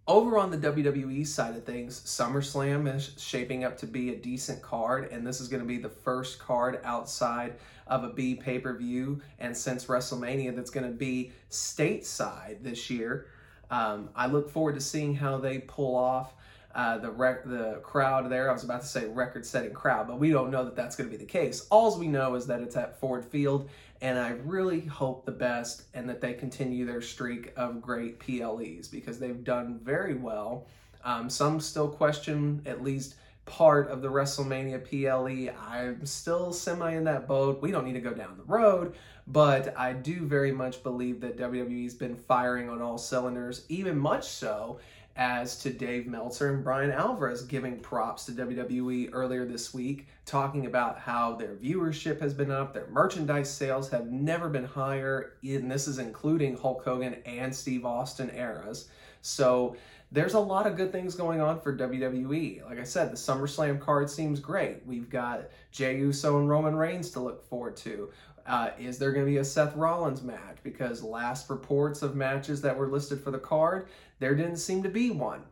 Over 0.09 0.39
on 0.39 0.51
the 0.51 0.57
WWE 0.57 1.27
side 1.27 1.55
of 1.55 1.65
things, 1.65 2.01
SummerSlam 2.01 2.93
is 2.95 3.15
shaping 3.19 3.63
up 3.63 3.77
to 3.79 3.87
be 3.87 4.11
a 4.11 4.17
decent 4.17 4.63
card, 4.63 5.13
and 5.13 5.27
this 5.27 5.39
is 5.39 5.49
going 5.49 5.63
to 5.63 5.69
be 5.69 5.77
the 5.77 5.91
first 5.91 6.39
card 6.39 6.81
outside 6.83 7.57
of 7.87 8.05
a 8.05 8.09
B 8.09 8.35
pay 8.35 8.59
per 8.59 8.75
view. 8.77 9.21
And 9.39 9.57
since 9.57 9.85
WrestleMania, 9.85 10.57
that's 10.57 10.71
going 10.71 10.87
to 10.87 10.97
be 10.97 11.33
stateside 11.51 12.63
this 12.63 12.89
year. 12.89 13.27
Um, 13.71 14.11
I 14.15 14.27
look 14.27 14.51
forward 14.51 14.75
to 14.75 14.81
seeing 14.81 15.15
how 15.15 15.39
they 15.39 15.59
pull 15.59 15.95
off 15.95 16.33
uh, 16.75 16.99
the 16.99 17.11
rec- 17.11 17.45
the 17.45 17.81
crowd 17.83 18.31
there. 18.31 18.49
I 18.49 18.53
was 18.53 18.65
about 18.65 18.83
to 18.83 18.87
say 18.87 19.07
record 19.07 19.45
setting 19.45 19.73
crowd, 19.73 20.07
but 20.07 20.19
we 20.19 20.31
don't 20.31 20.51
know 20.51 20.65
that 20.65 20.77
that's 20.77 20.97
going 20.97 21.11
to 21.11 21.17
be 21.17 21.23
the 21.23 21.31
case. 21.31 21.67
All 21.71 21.99
we 21.99 22.07
know 22.07 22.35
is 22.35 22.47
that 22.47 22.61
it's 22.61 22.77
at 22.77 23.01
Ford 23.01 23.25
Field, 23.25 23.69
and 24.01 24.19
I 24.19 24.31
really 24.45 24.81
hope 24.83 25.25
the 25.25 25.33
best 25.33 25.83
and 25.95 26.09
that 26.09 26.21
they 26.21 26.35
continue 26.35 26.85
their 26.85 27.03
streak 27.03 27.53
of 27.57 27.83
great 27.83 28.21
PLEs 28.21 28.89
because 28.89 29.19
they've 29.19 29.43
done 29.43 29.81
very 29.83 30.15
well. 30.15 30.67
Um, 31.05 31.31
some 31.31 31.59
still 31.59 31.89
question 31.89 32.63
at 32.67 32.83
least 32.83 33.15
part 33.49 33.89
of 33.89 34.03
the 34.03 34.09
WrestleMania 34.09 34.85
PLE. 34.85 35.53
I'm 35.59 36.05
still 36.07 36.53
semi 36.53 36.93
in 36.93 37.05
that 37.05 37.27
boat. 37.27 37.61
We 37.61 37.71
don't 37.71 37.85
need 37.85 37.95
to 37.95 38.01
go 38.01 38.13
down 38.13 38.37
the 38.37 38.45
road, 38.45 38.95
but 39.27 39.77
I 39.77 39.95
do 39.95 40.27
very 40.27 40.53
much 40.53 40.83
believe 40.83 41.21
that 41.23 41.39
WWE's 41.39 41.95
been 41.95 42.15
firing 42.15 42.69
on 42.69 42.81
all 42.81 42.99
cylinders, 42.99 43.65
even 43.69 43.99
much 43.99 44.29
so 44.29 44.79
as 45.17 45.59
to 45.59 45.71
Dave 45.71 46.07
Meltzer 46.07 46.55
and 46.55 46.63
Bryan 46.63 46.93
Alvarez 46.93 47.43
giving 47.43 47.81
props 47.81 48.27
to 48.27 48.33
WWE 48.33 49.11
earlier 49.13 49.45
this 49.45 49.75
week, 49.75 50.07
talking 50.25 50.67
about 50.67 50.99
how 50.99 51.35
their 51.35 51.57
viewership 51.57 52.21
has 52.21 52.33
been 52.33 52.53
up, 52.53 52.73
their 52.73 52.87
merchandise 52.87 53.51
sales 53.51 53.91
have 53.91 54.13
never 54.13 54.49
been 54.49 54.65
higher, 54.65 55.33
and 55.43 55.69
this 55.69 55.89
is 55.89 55.99
including 55.99 56.57
Hulk 56.57 56.85
Hogan 56.85 57.15
and 57.27 57.53
Steve 57.53 57.85
Austin 57.85 58.31
eras. 58.31 58.89
So 59.23 59.77
there's 60.11 60.35
a 60.35 60.41
lot 60.41 60.67
of 60.67 60.77
good 60.77 60.91
things 60.91 61.15
going 61.15 61.41
on 61.41 61.61
for 61.61 61.77
WWE. 61.77 62.65
Like 62.65 62.79
I 62.79 62.85
said, 62.85 63.13
the 63.13 63.17
SummerSlam 63.17 63.79
card 63.81 64.09
seems 64.09 64.41
great. 64.41 64.85
We've 64.87 65.11
got 65.11 65.49
Jey 65.71 65.99
Uso 65.99 66.39
and 66.39 66.49
Roman 66.49 66.75
Reigns 66.75 67.11
to 67.11 67.21
look 67.21 67.47
forward 67.49 67.77
to. 67.79 68.11
Uh, 68.47 68.71
is 68.79 68.99
there 68.99 69.13
going 69.13 69.27
to 69.27 69.31
be 69.31 69.37
a 69.39 69.45
Seth 69.45 69.77
Rollins 69.77 70.23
match? 70.23 70.57
Because 70.63 71.03
last 71.03 71.51
reports 71.51 72.01
of 72.01 72.17
matches 72.17 72.63
that 72.63 72.77
were 72.77 72.89
listed 72.89 73.21
for 73.21 73.31
the 73.31 73.39
card, 73.39 73.89
there 74.19 74.35
didn't 74.35 74.57
seem 74.57 74.83
to 74.83 74.89
be 74.89 75.11
one. 75.11 75.43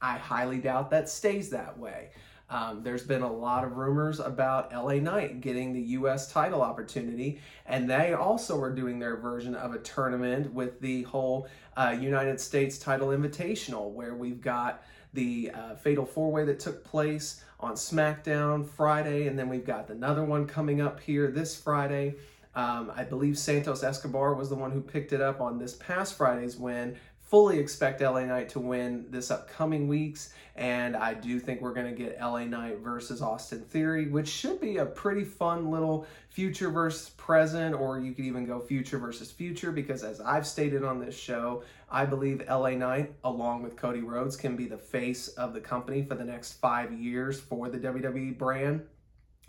I 0.00 0.16
highly 0.16 0.58
doubt 0.58 0.90
that 0.90 1.10
stays 1.10 1.50
that 1.50 1.78
way. 1.78 2.10
Um, 2.50 2.82
there's 2.82 3.02
been 3.02 3.20
a 3.20 3.30
lot 3.30 3.64
of 3.64 3.76
rumors 3.76 4.20
about 4.20 4.72
LA 4.72 4.94
Knight 4.94 5.42
getting 5.42 5.74
the 5.74 5.80
U.S. 5.80 6.32
title 6.32 6.62
opportunity, 6.62 7.40
and 7.66 7.90
they 7.90 8.14
also 8.14 8.58
are 8.62 8.74
doing 8.74 8.98
their 8.98 9.16
version 9.16 9.54
of 9.54 9.74
a 9.74 9.78
tournament 9.80 10.54
with 10.54 10.80
the 10.80 11.02
whole 11.02 11.46
uh, 11.78 11.96
United 11.98 12.40
States 12.40 12.76
title 12.76 13.08
invitational, 13.08 13.92
where 13.92 14.14
we've 14.14 14.40
got 14.40 14.82
the 15.14 15.50
uh, 15.54 15.74
fatal 15.76 16.04
four 16.04 16.30
way 16.32 16.44
that 16.44 16.58
took 16.58 16.84
place 16.84 17.42
on 17.60 17.74
SmackDown 17.74 18.68
Friday, 18.68 19.28
and 19.28 19.38
then 19.38 19.48
we've 19.48 19.64
got 19.64 19.88
another 19.88 20.24
one 20.24 20.46
coming 20.46 20.80
up 20.80 20.98
here 21.00 21.30
this 21.30 21.58
Friday. 21.58 22.16
Um, 22.54 22.92
I 22.94 23.04
believe 23.04 23.38
Santos 23.38 23.84
Escobar 23.84 24.34
was 24.34 24.48
the 24.48 24.56
one 24.56 24.72
who 24.72 24.80
picked 24.80 25.12
it 25.12 25.20
up 25.20 25.40
on 25.40 25.58
this 25.58 25.74
past 25.74 26.16
Friday's 26.16 26.56
win. 26.56 26.96
Fully 27.28 27.58
expect 27.58 28.00
LA 28.00 28.24
Knight 28.24 28.48
to 28.50 28.58
win 28.58 29.04
this 29.10 29.30
upcoming 29.30 29.86
weeks, 29.86 30.32
and 30.56 30.96
I 30.96 31.12
do 31.12 31.38
think 31.38 31.60
we're 31.60 31.74
going 31.74 31.94
to 31.94 32.02
get 32.02 32.18
LA 32.18 32.46
Knight 32.46 32.78
versus 32.78 33.20
Austin 33.20 33.60
Theory, 33.60 34.08
which 34.08 34.28
should 34.28 34.62
be 34.62 34.78
a 34.78 34.86
pretty 34.86 35.24
fun 35.24 35.70
little 35.70 36.06
future 36.30 36.70
versus 36.70 37.10
present, 37.10 37.74
or 37.74 38.00
you 38.00 38.14
could 38.14 38.24
even 38.24 38.46
go 38.46 38.60
future 38.60 38.96
versus 38.96 39.30
future, 39.30 39.72
because 39.72 40.04
as 40.04 40.22
I've 40.22 40.46
stated 40.46 40.84
on 40.84 41.00
this 41.00 41.18
show, 41.18 41.64
I 41.90 42.06
believe 42.06 42.42
LA 42.48 42.70
Knight, 42.70 43.12
along 43.24 43.62
with 43.62 43.76
Cody 43.76 44.00
Rhodes, 44.00 44.34
can 44.34 44.56
be 44.56 44.66
the 44.66 44.78
face 44.78 45.28
of 45.28 45.52
the 45.52 45.60
company 45.60 46.02
for 46.02 46.14
the 46.14 46.24
next 46.24 46.54
five 46.54 46.94
years 46.94 47.38
for 47.38 47.68
the 47.68 47.78
WWE 47.78 48.38
brand 48.38 48.86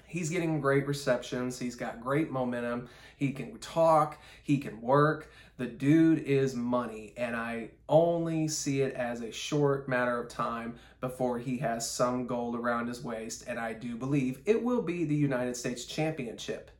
he's 0.09 0.29
getting 0.29 0.59
great 0.59 0.85
receptions. 0.87 1.57
He's 1.57 1.75
got 1.75 2.01
great 2.01 2.31
momentum. 2.31 2.89
He 3.15 3.31
can 3.31 3.57
talk, 3.59 4.17
he 4.43 4.57
can 4.57 4.81
work. 4.81 5.31
The 5.59 5.67
dude 5.67 6.19
is 6.19 6.55
money, 6.55 7.11
and 7.17 7.35
I 7.35 7.71
only 7.89 8.47
see 8.47 8.79
it 8.79 8.93
as 8.93 9.19
a 9.19 9.29
short 9.29 9.89
matter 9.89 10.17
of 10.17 10.29
time 10.29 10.75
before 11.01 11.37
he 11.37 11.57
has 11.57 11.91
some 11.91 12.27
gold 12.27 12.55
around 12.55 12.87
his 12.87 13.03
waist, 13.03 13.43
and 13.45 13.59
I 13.59 13.73
do 13.73 13.97
believe 13.97 14.39
it 14.45 14.63
will 14.63 14.81
be 14.81 15.03
the 15.03 15.13
United 15.13 15.57
States 15.57 15.83
Championship. 15.83 16.71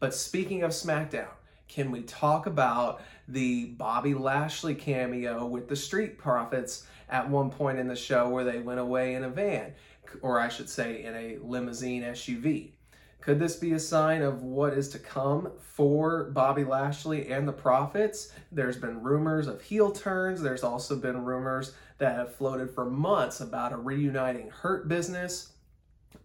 But 0.00 0.14
speaking 0.14 0.64
of 0.64 0.72
SmackDown, 0.72 1.30
can 1.68 1.92
we 1.92 2.02
talk 2.02 2.46
about 2.46 3.02
the 3.28 3.66
Bobby 3.66 4.14
Lashley 4.14 4.74
cameo 4.74 5.46
with 5.46 5.68
the 5.68 5.76
Street 5.76 6.18
Profits 6.18 6.88
at 7.08 7.30
one 7.30 7.50
point 7.50 7.78
in 7.78 7.86
the 7.86 7.94
show 7.94 8.28
where 8.28 8.42
they 8.42 8.58
went 8.58 8.80
away 8.80 9.14
in 9.14 9.22
a 9.22 9.30
van? 9.30 9.74
or 10.22 10.40
I 10.40 10.48
should 10.48 10.68
say, 10.68 11.04
in 11.04 11.14
a 11.14 11.38
limousine 11.42 12.02
SUV. 12.02 12.70
Could 13.20 13.40
this 13.40 13.56
be 13.56 13.72
a 13.72 13.80
sign 13.80 14.22
of 14.22 14.42
what 14.42 14.72
is 14.72 14.88
to 14.90 14.98
come 14.98 15.50
for 15.58 16.24
Bobby 16.30 16.64
Lashley 16.64 17.30
and 17.30 17.46
the 17.46 17.52
Profits? 17.52 18.32
There's 18.52 18.76
been 18.76 19.02
rumors 19.02 19.48
of 19.48 19.60
heel 19.60 19.90
turns. 19.90 20.40
There's 20.40 20.62
also 20.62 20.96
been 20.96 21.24
rumors 21.24 21.74
that 21.98 22.14
have 22.14 22.34
floated 22.34 22.70
for 22.70 22.84
months 22.84 23.40
about 23.40 23.72
a 23.72 23.76
reuniting 23.76 24.50
Hurt 24.50 24.88
Business. 24.88 25.50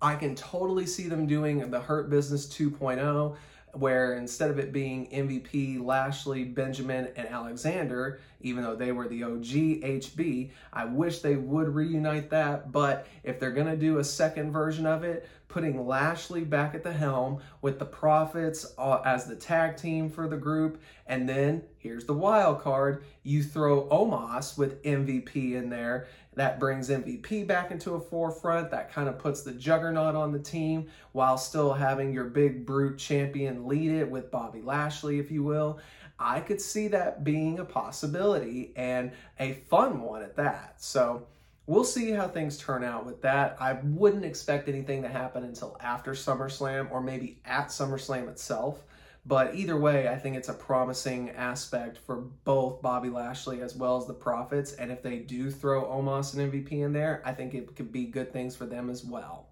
I 0.01 0.15
can 0.15 0.35
totally 0.35 0.85
see 0.85 1.07
them 1.07 1.25
doing 1.25 1.71
the 1.71 1.79
Hurt 1.79 2.09
Business 2.09 2.45
2.0 2.45 3.35
where 3.73 4.13
instead 4.13 4.51
of 4.51 4.59
it 4.59 4.71
being 4.71 5.09
MVP, 5.09 5.83
Lashley, 5.83 6.43
Benjamin, 6.43 7.09
and 7.15 7.27
Alexander, 7.27 8.19
even 8.41 8.63
though 8.63 8.75
they 8.75 8.91
were 8.91 9.07
the 9.07 9.23
OG 9.23 9.43
HB, 9.43 10.51
I 10.71 10.85
wish 10.85 11.19
they 11.19 11.35
would 11.35 11.73
reunite 11.73 12.29
that. 12.29 12.71
But 12.71 13.07
if 13.23 13.39
they're 13.39 13.51
going 13.51 13.67
to 13.67 13.77
do 13.77 13.97
a 13.97 14.03
second 14.03 14.51
version 14.51 14.85
of 14.85 15.03
it, 15.03 15.27
putting 15.47 15.87
Lashley 15.87 16.43
back 16.43 16.73
at 16.75 16.83
the 16.83 16.93
helm 16.93 17.39
with 17.61 17.79
the 17.79 17.85
Profits 17.85 18.73
uh, 18.77 19.01
as 19.05 19.25
the 19.25 19.35
tag 19.35 19.77
team 19.77 20.09
for 20.09 20.27
the 20.27 20.37
group, 20.37 20.81
and 21.07 21.27
then 21.27 21.63
here's 21.77 22.05
the 22.05 22.13
wild 22.13 22.61
card 22.61 23.03
you 23.23 23.43
throw 23.43 23.87
Omos 23.89 24.57
with 24.57 24.81
MVP 24.83 25.53
in 25.53 25.69
there 25.69 26.07
that 26.35 26.59
brings 26.59 26.89
MVP 26.89 27.45
back 27.47 27.71
into 27.71 27.93
a 27.93 27.99
forefront. 27.99 28.71
That 28.71 28.91
kind 28.91 29.07
of 29.07 29.19
puts 29.19 29.41
the 29.41 29.53
juggernaut 29.53 30.15
on 30.15 30.31
the 30.31 30.39
team 30.39 30.87
while 31.11 31.37
still 31.37 31.73
having 31.73 32.13
your 32.13 32.25
big 32.25 32.65
brute 32.65 32.97
champion 32.97 33.67
lead 33.67 33.91
it 33.91 34.09
with 34.09 34.31
Bobby 34.31 34.61
Lashley, 34.61 35.19
if 35.19 35.31
you 35.31 35.43
will. 35.43 35.79
I 36.19 36.39
could 36.39 36.61
see 36.61 36.87
that 36.89 37.23
being 37.23 37.59
a 37.59 37.65
possibility 37.65 38.71
and 38.75 39.11
a 39.39 39.53
fun 39.69 40.01
one 40.01 40.21
at 40.21 40.35
that. 40.37 40.75
So 40.81 41.27
we'll 41.65 41.83
see 41.83 42.11
how 42.11 42.27
things 42.27 42.57
turn 42.57 42.83
out 42.83 43.05
with 43.05 43.21
that. 43.21 43.57
I 43.59 43.73
wouldn't 43.83 44.25
expect 44.25 44.69
anything 44.69 45.01
to 45.03 45.09
happen 45.09 45.43
until 45.43 45.77
after 45.79 46.11
SummerSlam 46.11 46.91
or 46.91 47.01
maybe 47.01 47.39
at 47.45 47.67
SummerSlam 47.67 48.29
itself. 48.29 48.83
But 49.25 49.55
either 49.55 49.77
way, 49.77 50.09
I 50.09 50.17
think 50.17 50.35
it's 50.35 50.49
a 50.49 50.53
promising 50.53 51.29
aspect 51.31 51.97
for 51.97 52.17
both 52.17 52.81
Bobby 52.81 53.09
Lashley 53.09 53.61
as 53.61 53.73
well 53.73 53.95
as 53.97 54.05
the 54.05 54.13
Profits. 54.13 54.73
And 54.73 54.91
if 54.91 55.01
they 55.01 55.19
do 55.19 55.49
throw 55.49 55.85
Omos 55.85 56.37
and 56.37 56.51
MVP 56.51 56.73
in 56.73 56.91
there, 56.91 57.21
I 57.23 57.31
think 57.33 57.53
it 57.53 57.73
could 57.75 57.91
be 57.91 58.05
good 58.05 58.33
things 58.33 58.55
for 58.55 58.65
them 58.65 58.89
as 58.89 59.05
well. 59.05 59.47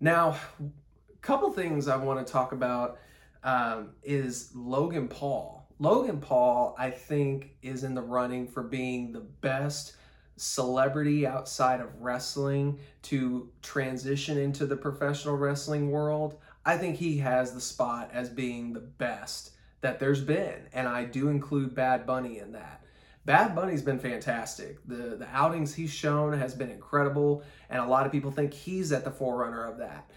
Now, 0.00 0.36
a 0.60 1.16
couple 1.20 1.52
things 1.52 1.86
I 1.86 1.96
want 1.96 2.26
to 2.26 2.32
talk 2.32 2.50
about 2.50 2.98
um, 3.44 3.90
is 4.02 4.50
Logan 4.52 5.06
Paul. 5.06 5.68
Logan 5.78 6.20
Paul, 6.20 6.74
I 6.76 6.90
think, 6.90 7.56
is 7.62 7.84
in 7.84 7.94
the 7.94 8.02
running 8.02 8.48
for 8.48 8.64
being 8.64 9.12
the 9.12 9.20
best 9.20 9.94
celebrity 10.36 11.26
outside 11.26 11.80
of 11.80 11.88
wrestling 12.00 12.78
to 13.02 13.48
transition 13.62 14.38
into 14.38 14.66
the 14.66 14.76
professional 14.76 15.36
wrestling 15.36 15.90
world. 15.90 16.38
I 16.64 16.76
think 16.76 16.96
he 16.96 17.18
has 17.18 17.52
the 17.52 17.60
spot 17.60 18.10
as 18.12 18.28
being 18.28 18.72
the 18.72 18.80
best 18.80 19.52
that 19.80 19.98
there's 19.98 20.22
been, 20.22 20.68
and 20.72 20.86
I 20.86 21.04
do 21.04 21.28
include 21.28 21.74
Bad 21.74 22.06
Bunny 22.06 22.38
in 22.38 22.52
that. 22.52 22.84
Bad 23.24 23.54
Bunny's 23.54 23.82
been 23.82 23.98
fantastic. 23.98 24.78
The 24.86 25.16
the 25.16 25.28
outings 25.32 25.74
he's 25.74 25.92
shown 25.92 26.32
has 26.38 26.54
been 26.54 26.70
incredible, 26.70 27.42
and 27.70 27.80
a 27.80 27.86
lot 27.86 28.06
of 28.06 28.12
people 28.12 28.30
think 28.30 28.52
he's 28.52 28.92
at 28.92 29.04
the 29.04 29.10
forerunner 29.10 29.64
of 29.64 29.78
that. 29.78 30.10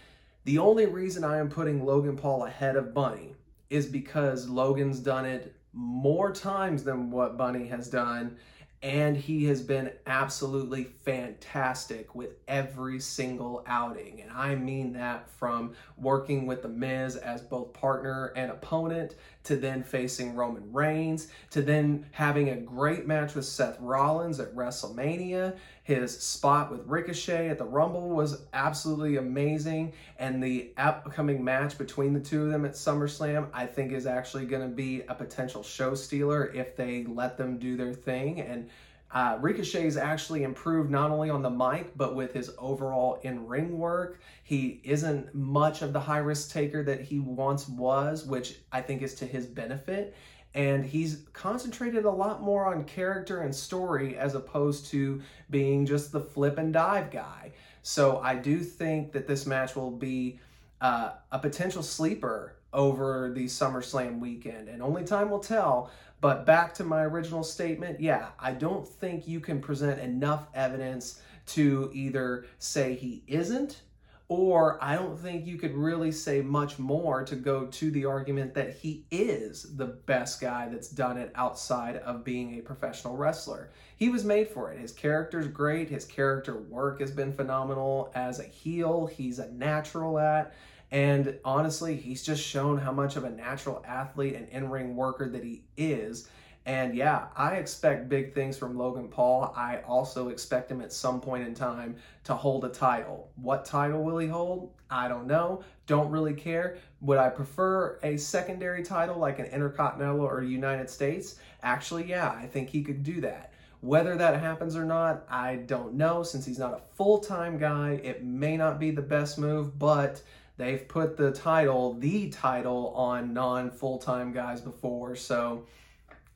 The 0.44 0.58
only 0.58 0.86
reason 0.86 1.24
I 1.24 1.38
am 1.38 1.48
putting 1.48 1.84
Logan 1.84 2.16
Paul 2.16 2.44
ahead 2.44 2.76
of 2.76 2.94
Bunny 2.94 3.34
is 3.70 3.86
because 3.86 4.48
Logan's 4.48 5.00
done 5.00 5.26
it 5.26 5.56
more 5.72 6.32
times 6.32 6.84
than 6.84 7.10
what 7.10 7.36
Bunny 7.36 7.66
has 7.66 7.88
done 7.88 8.36
and 8.82 9.16
he 9.16 9.46
has 9.46 9.62
been 9.62 9.90
absolutely 10.06 10.84
fantastic 11.04 12.14
with 12.14 12.34
every 12.46 13.00
single 13.00 13.64
outing. 13.66 14.20
And 14.20 14.30
I 14.30 14.54
mean 14.54 14.92
that 14.92 15.30
from 15.30 15.72
working 15.96 16.46
with 16.46 16.62
The 16.62 16.68
Miz 16.68 17.16
as 17.16 17.40
both 17.40 17.72
partner 17.72 18.32
and 18.36 18.50
opponent, 18.50 19.16
to 19.44 19.56
then 19.56 19.82
facing 19.82 20.34
Roman 20.34 20.72
Reigns, 20.72 21.28
to 21.50 21.62
then 21.62 22.06
having 22.10 22.50
a 22.50 22.56
great 22.56 23.06
match 23.06 23.34
with 23.34 23.44
Seth 23.44 23.78
Rollins 23.80 24.40
at 24.40 24.54
WrestleMania. 24.54 25.56
His 25.86 26.18
spot 26.18 26.72
with 26.72 26.84
Ricochet 26.88 27.48
at 27.48 27.58
the 27.58 27.64
Rumble 27.64 28.08
was 28.08 28.42
absolutely 28.52 29.18
amazing. 29.18 29.92
And 30.18 30.42
the 30.42 30.72
upcoming 30.76 31.44
match 31.44 31.78
between 31.78 32.12
the 32.12 32.18
two 32.18 32.42
of 32.42 32.50
them 32.50 32.64
at 32.64 32.72
SummerSlam, 32.72 33.46
I 33.52 33.66
think, 33.66 33.92
is 33.92 34.04
actually 34.04 34.46
going 34.46 34.68
to 34.68 34.74
be 34.74 35.02
a 35.02 35.14
potential 35.14 35.62
show 35.62 35.94
stealer 35.94 36.46
if 36.52 36.74
they 36.74 37.04
let 37.04 37.38
them 37.38 37.60
do 37.60 37.76
their 37.76 37.94
thing. 37.94 38.40
And 38.40 38.68
uh, 39.12 39.38
Ricochet's 39.40 39.96
actually 39.96 40.42
improved 40.42 40.90
not 40.90 41.12
only 41.12 41.30
on 41.30 41.42
the 41.42 41.50
mic, 41.50 41.96
but 41.96 42.16
with 42.16 42.32
his 42.32 42.50
overall 42.58 43.20
in 43.22 43.46
ring 43.46 43.78
work. 43.78 44.20
He 44.42 44.80
isn't 44.82 45.32
much 45.36 45.82
of 45.82 45.92
the 45.92 46.00
high 46.00 46.18
risk 46.18 46.50
taker 46.50 46.82
that 46.82 47.00
he 47.00 47.20
once 47.20 47.68
was, 47.68 48.24
which 48.24 48.58
I 48.72 48.80
think 48.80 49.02
is 49.02 49.14
to 49.14 49.24
his 49.24 49.46
benefit. 49.46 50.16
And 50.56 50.84
he's 50.84 51.22
concentrated 51.34 52.06
a 52.06 52.10
lot 52.10 52.42
more 52.42 52.66
on 52.66 52.84
character 52.84 53.42
and 53.42 53.54
story 53.54 54.16
as 54.16 54.34
opposed 54.34 54.86
to 54.86 55.20
being 55.50 55.84
just 55.84 56.10
the 56.10 56.20
flip 56.20 56.56
and 56.56 56.72
dive 56.72 57.10
guy. 57.10 57.52
So 57.82 58.18
I 58.18 58.34
do 58.36 58.60
think 58.60 59.12
that 59.12 59.28
this 59.28 59.46
match 59.46 59.76
will 59.76 59.90
be 59.90 60.40
uh, 60.80 61.10
a 61.30 61.38
potential 61.38 61.82
sleeper 61.82 62.56
over 62.72 63.30
the 63.34 63.44
SummerSlam 63.44 64.18
weekend, 64.18 64.68
and 64.68 64.82
only 64.82 65.04
time 65.04 65.30
will 65.30 65.40
tell. 65.40 65.90
But 66.20 66.46
back 66.46 66.74
to 66.74 66.84
my 66.84 67.02
original 67.02 67.44
statement, 67.44 68.00
yeah, 68.00 68.28
I 68.40 68.52
don't 68.52 68.88
think 68.88 69.28
you 69.28 69.40
can 69.40 69.60
present 69.60 70.00
enough 70.00 70.48
evidence 70.54 71.20
to 71.48 71.90
either 71.92 72.46
say 72.58 72.94
he 72.94 73.22
isn't 73.26 73.82
Or 74.28 74.82
I 74.82 74.96
don't 74.96 75.16
think 75.16 75.46
you 75.46 75.56
could 75.56 75.74
really 75.74 76.10
say 76.10 76.42
much 76.42 76.80
more 76.80 77.24
to 77.24 77.36
go 77.36 77.66
to 77.66 77.90
the 77.92 78.06
argument 78.06 78.54
that 78.54 78.74
he 78.74 79.04
is 79.10 79.76
the 79.76 79.86
best 79.86 80.40
guy 80.40 80.68
that's 80.68 80.88
done 80.88 81.16
it 81.16 81.30
outside 81.36 81.98
of 81.98 82.24
being 82.24 82.58
a 82.58 82.62
professional 82.62 83.16
wrestler. 83.16 83.70
He 83.96 84.08
was 84.08 84.24
made 84.24 84.48
for 84.48 84.72
it. 84.72 84.80
His 84.80 84.90
character's 84.90 85.46
great. 85.46 85.88
His 85.88 86.04
character 86.04 86.56
work 86.58 87.00
has 87.00 87.12
been 87.12 87.32
phenomenal. 87.32 88.10
As 88.16 88.40
a 88.40 88.44
heel, 88.44 89.06
he's 89.06 89.38
a 89.38 89.50
natural 89.52 90.18
at. 90.18 90.52
And 90.90 91.38
honestly, 91.44 91.96
he's 91.96 92.24
just 92.24 92.42
shown 92.42 92.78
how 92.78 92.92
much 92.92 93.14
of 93.14 93.24
a 93.24 93.30
natural 93.30 93.84
athlete 93.86 94.34
and 94.34 94.48
in 94.48 94.70
ring 94.70 94.96
worker 94.96 95.28
that 95.28 95.44
he 95.44 95.62
is. 95.76 96.28
And 96.66 96.96
yeah, 96.96 97.26
I 97.36 97.54
expect 97.54 98.08
big 98.08 98.34
things 98.34 98.58
from 98.58 98.76
Logan 98.76 99.06
Paul. 99.06 99.54
I 99.56 99.82
also 99.86 100.30
expect 100.30 100.68
him 100.68 100.80
at 100.80 100.92
some 100.92 101.20
point 101.20 101.46
in 101.46 101.54
time 101.54 101.94
to 102.24 102.34
hold 102.34 102.64
a 102.64 102.68
title. 102.68 103.30
What 103.36 103.64
title 103.64 104.02
will 104.02 104.18
he 104.18 104.26
hold? 104.26 104.72
I 104.90 105.06
don't 105.06 105.28
know. 105.28 105.62
Don't 105.86 106.10
really 106.10 106.34
care. 106.34 106.78
Would 107.02 107.18
I 107.18 107.28
prefer 107.28 108.00
a 108.02 108.16
secondary 108.16 108.82
title 108.82 109.16
like 109.16 109.38
an 109.38 109.46
Intercontinental 109.46 110.22
or 110.22 110.42
United 110.42 110.90
States? 110.90 111.36
Actually, 111.62 112.06
yeah, 112.06 112.30
I 112.30 112.46
think 112.46 112.68
he 112.68 112.82
could 112.82 113.04
do 113.04 113.20
that. 113.20 113.52
Whether 113.80 114.16
that 114.16 114.40
happens 114.40 114.74
or 114.74 114.84
not, 114.84 115.24
I 115.30 115.56
don't 115.56 115.94
know. 115.94 116.24
Since 116.24 116.46
he's 116.46 116.58
not 116.58 116.74
a 116.74 116.80
full 116.96 117.18
time 117.18 117.58
guy, 117.58 118.00
it 118.02 118.24
may 118.24 118.56
not 118.56 118.80
be 118.80 118.90
the 118.90 119.02
best 119.02 119.38
move, 119.38 119.78
but 119.78 120.20
they've 120.56 120.88
put 120.88 121.16
the 121.16 121.30
title, 121.30 121.92
the 121.92 122.28
title, 122.30 122.92
on 122.96 123.32
non 123.32 123.70
full 123.70 123.98
time 123.98 124.32
guys 124.32 124.60
before. 124.60 125.14
So 125.14 125.64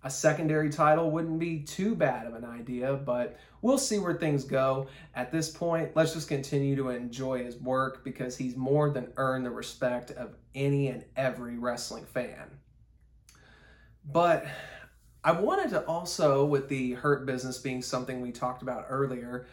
a 0.02 0.10
secondary 0.10 0.70
title 0.70 1.10
wouldn't 1.10 1.38
be 1.38 1.60
too 1.60 1.94
bad 1.94 2.26
of 2.26 2.34
an 2.34 2.44
idea, 2.44 2.94
but 2.94 3.38
we'll 3.60 3.78
see 3.78 3.98
where 3.98 4.14
things 4.14 4.44
go. 4.44 4.86
At 5.14 5.30
this 5.30 5.50
point, 5.50 5.94
let's 5.94 6.14
just 6.14 6.28
continue 6.28 6.74
to 6.76 6.88
enjoy 6.88 7.44
his 7.44 7.56
work 7.58 8.02
because 8.02 8.36
he's 8.36 8.56
more 8.56 8.90
than 8.90 9.12
earned 9.16 9.44
the 9.44 9.50
respect 9.50 10.10
of 10.12 10.36
any 10.54 10.88
and 10.88 11.04
every 11.16 11.58
wrestling 11.58 12.06
fan. 12.06 12.58
But 14.04 14.46
I 15.22 15.32
wanted 15.32 15.70
to 15.70 15.84
also, 15.84 16.46
with 16.46 16.68
the 16.68 16.92
Hurt 16.92 17.26
business 17.26 17.58
being 17.58 17.82
something 17.82 18.22
we 18.22 18.32
talked 18.32 18.62
about 18.62 18.86
earlier, 18.88 19.46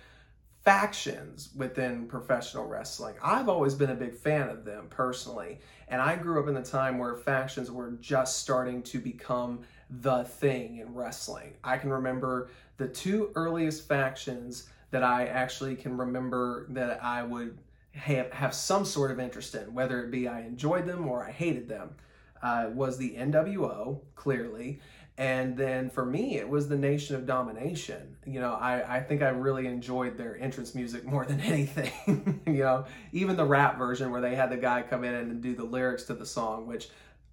factions 0.64 1.50
within 1.56 2.08
professional 2.08 2.66
wrestling. 2.66 3.16
I've 3.22 3.50
always 3.50 3.74
been 3.74 3.90
a 3.90 3.96
big 3.96 4.14
fan 4.14 4.50
of 4.50 4.64
them 4.64 4.88
personally, 4.90 5.60
and 5.90 6.02
I 6.02 6.16
grew 6.16 6.42
up 6.42 6.48
in 6.48 6.54
the 6.54 6.62
time 6.62 6.98
where 6.98 7.16
factions 7.16 7.70
were 7.70 7.92
just 8.02 8.40
starting 8.40 8.82
to 8.84 9.00
become 9.00 9.62
the 9.90 10.24
thing 10.24 10.78
in 10.78 10.94
wrestling. 10.94 11.54
I 11.64 11.78
can 11.78 11.90
remember 11.90 12.50
the 12.78 12.88
two 12.88 13.32
earliest 13.36 13.88
factions 13.88 14.70
that 14.92 15.04
I 15.04 15.28
actually 15.28 15.76
can 15.76 15.98
remember 15.98 16.66
that 16.70 17.04
I 17.04 17.24
would 17.24 17.58
have, 17.92 18.32
have 18.32 18.54
some 18.54 18.86
sort 18.86 19.12
of 19.12 19.20
interest 19.20 19.56
in, 19.56 19.74
whether 19.74 20.04
it 20.04 20.12
be 20.12 20.28
I 20.28 20.42
enjoyed 20.42 20.86
them 20.86 21.08
or 21.08 21.24
I 21.24 21.32
hated 21.32 21.68
them, 21.68 21.96
uh, 22.42 22.70
was 22.74 22.98
the 22.98 23.16
NWO, 23.16 24.00
clearly. 24.16 24.80
And 25.18 25.58
then 25.58 25.90
for 25.90 26.06
me, 26.06 26.38
it 26.38 26.48
was 26.48 26.70
the 26.70 26.78
Nation 26.78 27.16
of 27.16 27.26
Domination. 27.26 28.16
You 28.26 28.40
know, 28.40 28.54
I, 28.54 28.98
I 28.98 29.00
think 29.02 29.24
I 29.24 29.30
really 29.30 29.66
enjoyed 29.66 30.16
their 30.16 30.38
entrance 30.38 30.76
music 30.76 31.06
more 31.06 31.26
than 31.26 31.40
anything. 31.42 32.42
you 32.46 32.64
know, 32.64 32.86
even 33.12 33.36
the 33.36 33.46
rap 33.46 33.80
version 33.80 34.12
where 34.12 34.22
they 34.22 34.36
had 34.36 34.52
the 34.52 34.58
guy 34.58 34.84
come 34.84 35.04
in 35.04 35.16
and 35.16 35.42
do 35.42 35.56
the 35.56 35.64
lyrics 35.64 36.04
to 36.04 36.14
the 36.14 36.26
song, 36.26 36.68
which 36.68 36.90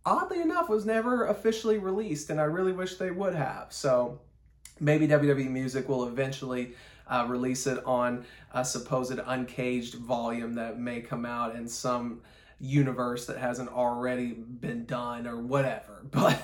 oddly 0.07 0.41
enough 0.41 0.69
was 0.69 0.85
never 0.85 1.27
officially 1.27 1.79
released, 1.79 2.31
and 2.31 2.41
I 2.41 2.45
really 2.45 2.73
wish 2.73 2.97
they 2.97 3.11
would 3.11 3.35
have. 3.35 3.73
So 3.73 4.21
maybe 4.81 5.07
WWE 5.09 5.51
Music 5.51 5.89
will 5.89 6.07
eventually 6.07 6.75
uh, 7.07 7.27
release 7.29 7.67
it 7.67 7.85
on 7.85 8.25
a 8.53 8.65
supposed 8.65 9.19
uncaged 9.19 9.95
volume 9.95 10.55
that 10.55 10.79
may 10.79 11.01
come 11.01 11.25
out 11.25 11.55
in 11.55 11.69
some 11.69 12.21
universe 12.61 13.27
that 13.27 13.37
hasn't 13.37 13.69
already 13.69 14.33
been 14.33 14.85
done 14.85 15.27
or 15.27 15.41
whatever. 15.41 16.03
But 16.11 16.41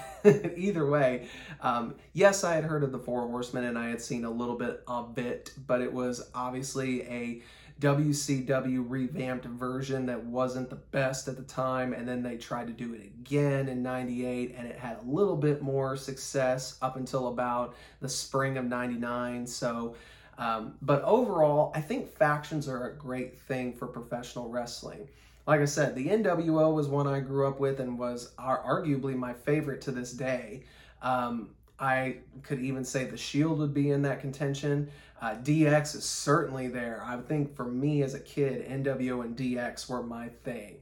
either 0.56 0.86
way, 0.86 1.28
um, 1.62 1.94
yes, 2.12 2.44
I 2.44 2.54
had 2.54 2.64
heard 2.64 2.82
of 2.82 2.92
the 2.92 2.98
Four 2.98 3.26
Horsemen 3.26 3.64
and 3.64 3.78
I 3.78 3.88
had 3.88 4.02
seen 4.02 4.24
a 4.24 4.30
little 4.30 4.56
bit 4.56 4.82
of 4.86 5.16
it, 5.16 5.52
but 5.66 5.80
it 5.80 5.92
was 5.92 6.28
obviously 6.34 7.02
a 7.02 7.42
WCW 7.80 8.84
revamped 8.86 9.46
version 9.46 10.06
that 10.06 10.22
wasn't 10.22 10.68
the 10.68 10.76
best 10.76 11.28
at 11.28 11.36
the 11.36 11.42
time, 11.42 11.94
and 11.94 12.06
then 12.06 12.22
they 12.22 12.36
tried 12.36 12.66
to 12.66 12.72
do 12.72 12.92
it 12.92 13.00
again 13.00 13.68
in 13.68 13.82
98, 13.82 14.54
and 14.56 14.68
it 14.68 14.78
had 14.78 14.98
a 14.98 15.10
little 15.10 15.36
bit 15.36 15.62
more 15.62 15.96
success 15.96 16.76
up 16.82 16.96
until 16.96 17.28
about 17.28 17.74
the 18.00 18.08
spring 18.08 18.58
of 18.58 18.66
99. 18.66 19.46
So, 19.46 19.96
um, 20.36 20.74
but 20.82 21.02
overall, 21.04 21.72
I 21.74 21.80
think 21.80 22.08
factions 22.08 22.68
are 22.68 22.90
a 22.90 22.96
great 22.96 23.38
thing 23.38 23.72
for 23.72 23.86
professional 23.86 24.50
wrestling. 24.50 25.08
Like 25.46 25.60
I 25.60 25.64
said, 25.64 25.94
the 25.94 26.08
NWO 26.08 26.74
was 26.74 26.86
one 26.86 27.06
I 27.06 27.20
grew 27.20 27.48
up 27.48 27.58
with 27.60 27.80
and 27.80 27.98
was 27.98 28.32
arguably 28.38 29.16
my 29.16 29.32
favorite 29.32 29.80
to 29.82 29.90
this 29.90 30.12
day. 30.12 30.64
Um, 31.00 31.50
I 31.80 32.18
could 32.42 32.60
even 32.60 32.84
say 32.84 33.04
the 33.04 33.16
Shield 33.16 33.58
would 33.58 33.72
be 33.72 33.90
in 33.90 34.02
that 34.02 34.20
contention. 34.20 34.90
Uh, 35.20 35.36
DX 35.36 35.96
is 35.96 36.04
certainly 36.04 36.68
there. 36.68 37.02
I 37.04 37.16
think 37.16 37.56
for 37.56 37.64
me 37.64 38.02
as 38.02 38.14
a 38.14 38.20
kid, 38.20 38.68
NWO 38.68 39.24
and 39.24 39.36
DX 39.36 39.88
were 39.88 40.02
my 40.02 40.28
thing. 40.28 40.76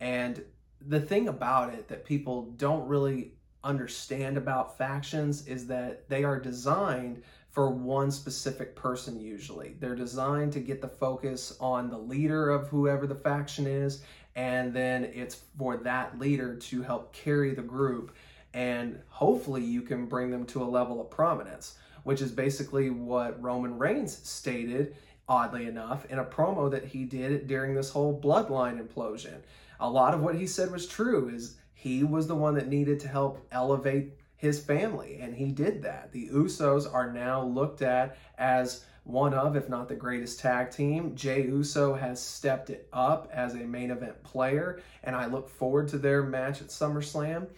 And 0.00 0.42
the 0.86 1.00
thing 1.00 1.28
about 1.28 1.72
it 1.72 1.88
that 1.88 2.04
people 2.04 2.50
don't 2.56 2.86
really 2.88 3.32
understand 3.62 4.36
about 4.36 4.76
factions 4.76 5.46
is 5.46 5.66
that 5.68 6.08
they 6.08 6.24
are 6.24 6.40
designed 6.40 7.22
for 7.50 7.70
one 7.70 8.10
specific 8.10 8.74
person 8.74 9.20
usually. 9.20 9.74
They're 9.78 9.96
designed 9.96 10.52
to 10.54 10.60
get 10.60 10.80
the 10.80 10.88
focus 10.88 11.56
on 11.60 11.90
the 11.90 11.98
leader 11.98 12.50
of 12.50 12.68
whoever 12.68 13.06
the 13.06 13.14
faction 13.14 13.66
is, 13.66 14.02
and 14.36 14.72
then 14.72 15.04
it's 15.04 15.42
for 15.58 15.76
that 15.78 16.18
leader 16.18 16.54
to 16.56 16.82
help 16.82 17.12
carry 17.12 17.54
the 17.54 17.62
group 17.62 18.14
and 18.54 19.00
hopefully 19.08 19.64
you 19.64 19.82
can 19.82 20.06
bring 20.06 20.30
them 20.30 20.44
to 20.46 20.62
a 20.62 20.64
level 20.64 21.00
of 21.00 21.10
prominence, 21.10 21.76
which 22.02 22.20
is 22.20 22.32
basically 22.32 22.90
what 22.90 23.40
Roman 23.42 23.78
Reigns 23.78 24.16
stated, 24.28 24.96
oddly 25.28 25.66
enough, 25.66 26.04
in 26.06 26.18
a 26.18 26.24
promo 26.24 26.70
that 26.70 26.86
he 26.86 27.04
did 27.04 27.46
during 27.46 27.74
this 27.74 27.90
whole 27.90 28.18
bloodline 28.20 28.84
implosion. 28.84 29.40
A 29.78 29.88
lot 29.88 30.14
of 30.14 30.22
what 30.22 30.34
he 30.34 30.46
said 30.46 30.70
was 30.70 30.86
true, 30.86 31.28
is 31.28 31.56
he 31.74 32.04
was 32.04 32.26
the 32.26 32.34
one 32.34 32.54
that 32.54 32.68
needed 32.68 33.00
to 33.00 33.08
help 33.08 33.46
elevate 33.52 34.12
his 34.36 34.58
family, 34.58 35.18
and 35.20 35.34
he 35.34 35.52
did 35.52 35.82
that. 35.82 36.12
The 36.12 36.28
Usos 36.28 36.92
are 36.92 37.12
now 37.12 37.44
looked 37.44 37.82
at 37.82 38.16
as 38.38 38.84
one 39.04 39.34
of, 39.34 39.56
if 39.56 39.68
not 39.68 39.88
the 39.88 39.94
greatest 39.94 40.40
tag 40.40 40.70
team. 40.70 41.14
Jey 41.14 41.42
Uso 41.42 41.94
has 41.94 42.22
stepped 42.22 42.70
it 42.70 42.88
up 42.92 43.30
as 43.32 43.54
a 43.54 43.58
main 43.58 43.90
event 43.90 44.22
player, 44.22 44.80
and 45.04 45.16
I 45.16 45.26
look 45.26 45.48
forward 45.48 45.88
to 45.88 45.98
their 45.98 46.22
match 46.22 46.60
at 46.60 46.68
SummerSlam. 46.68 47.48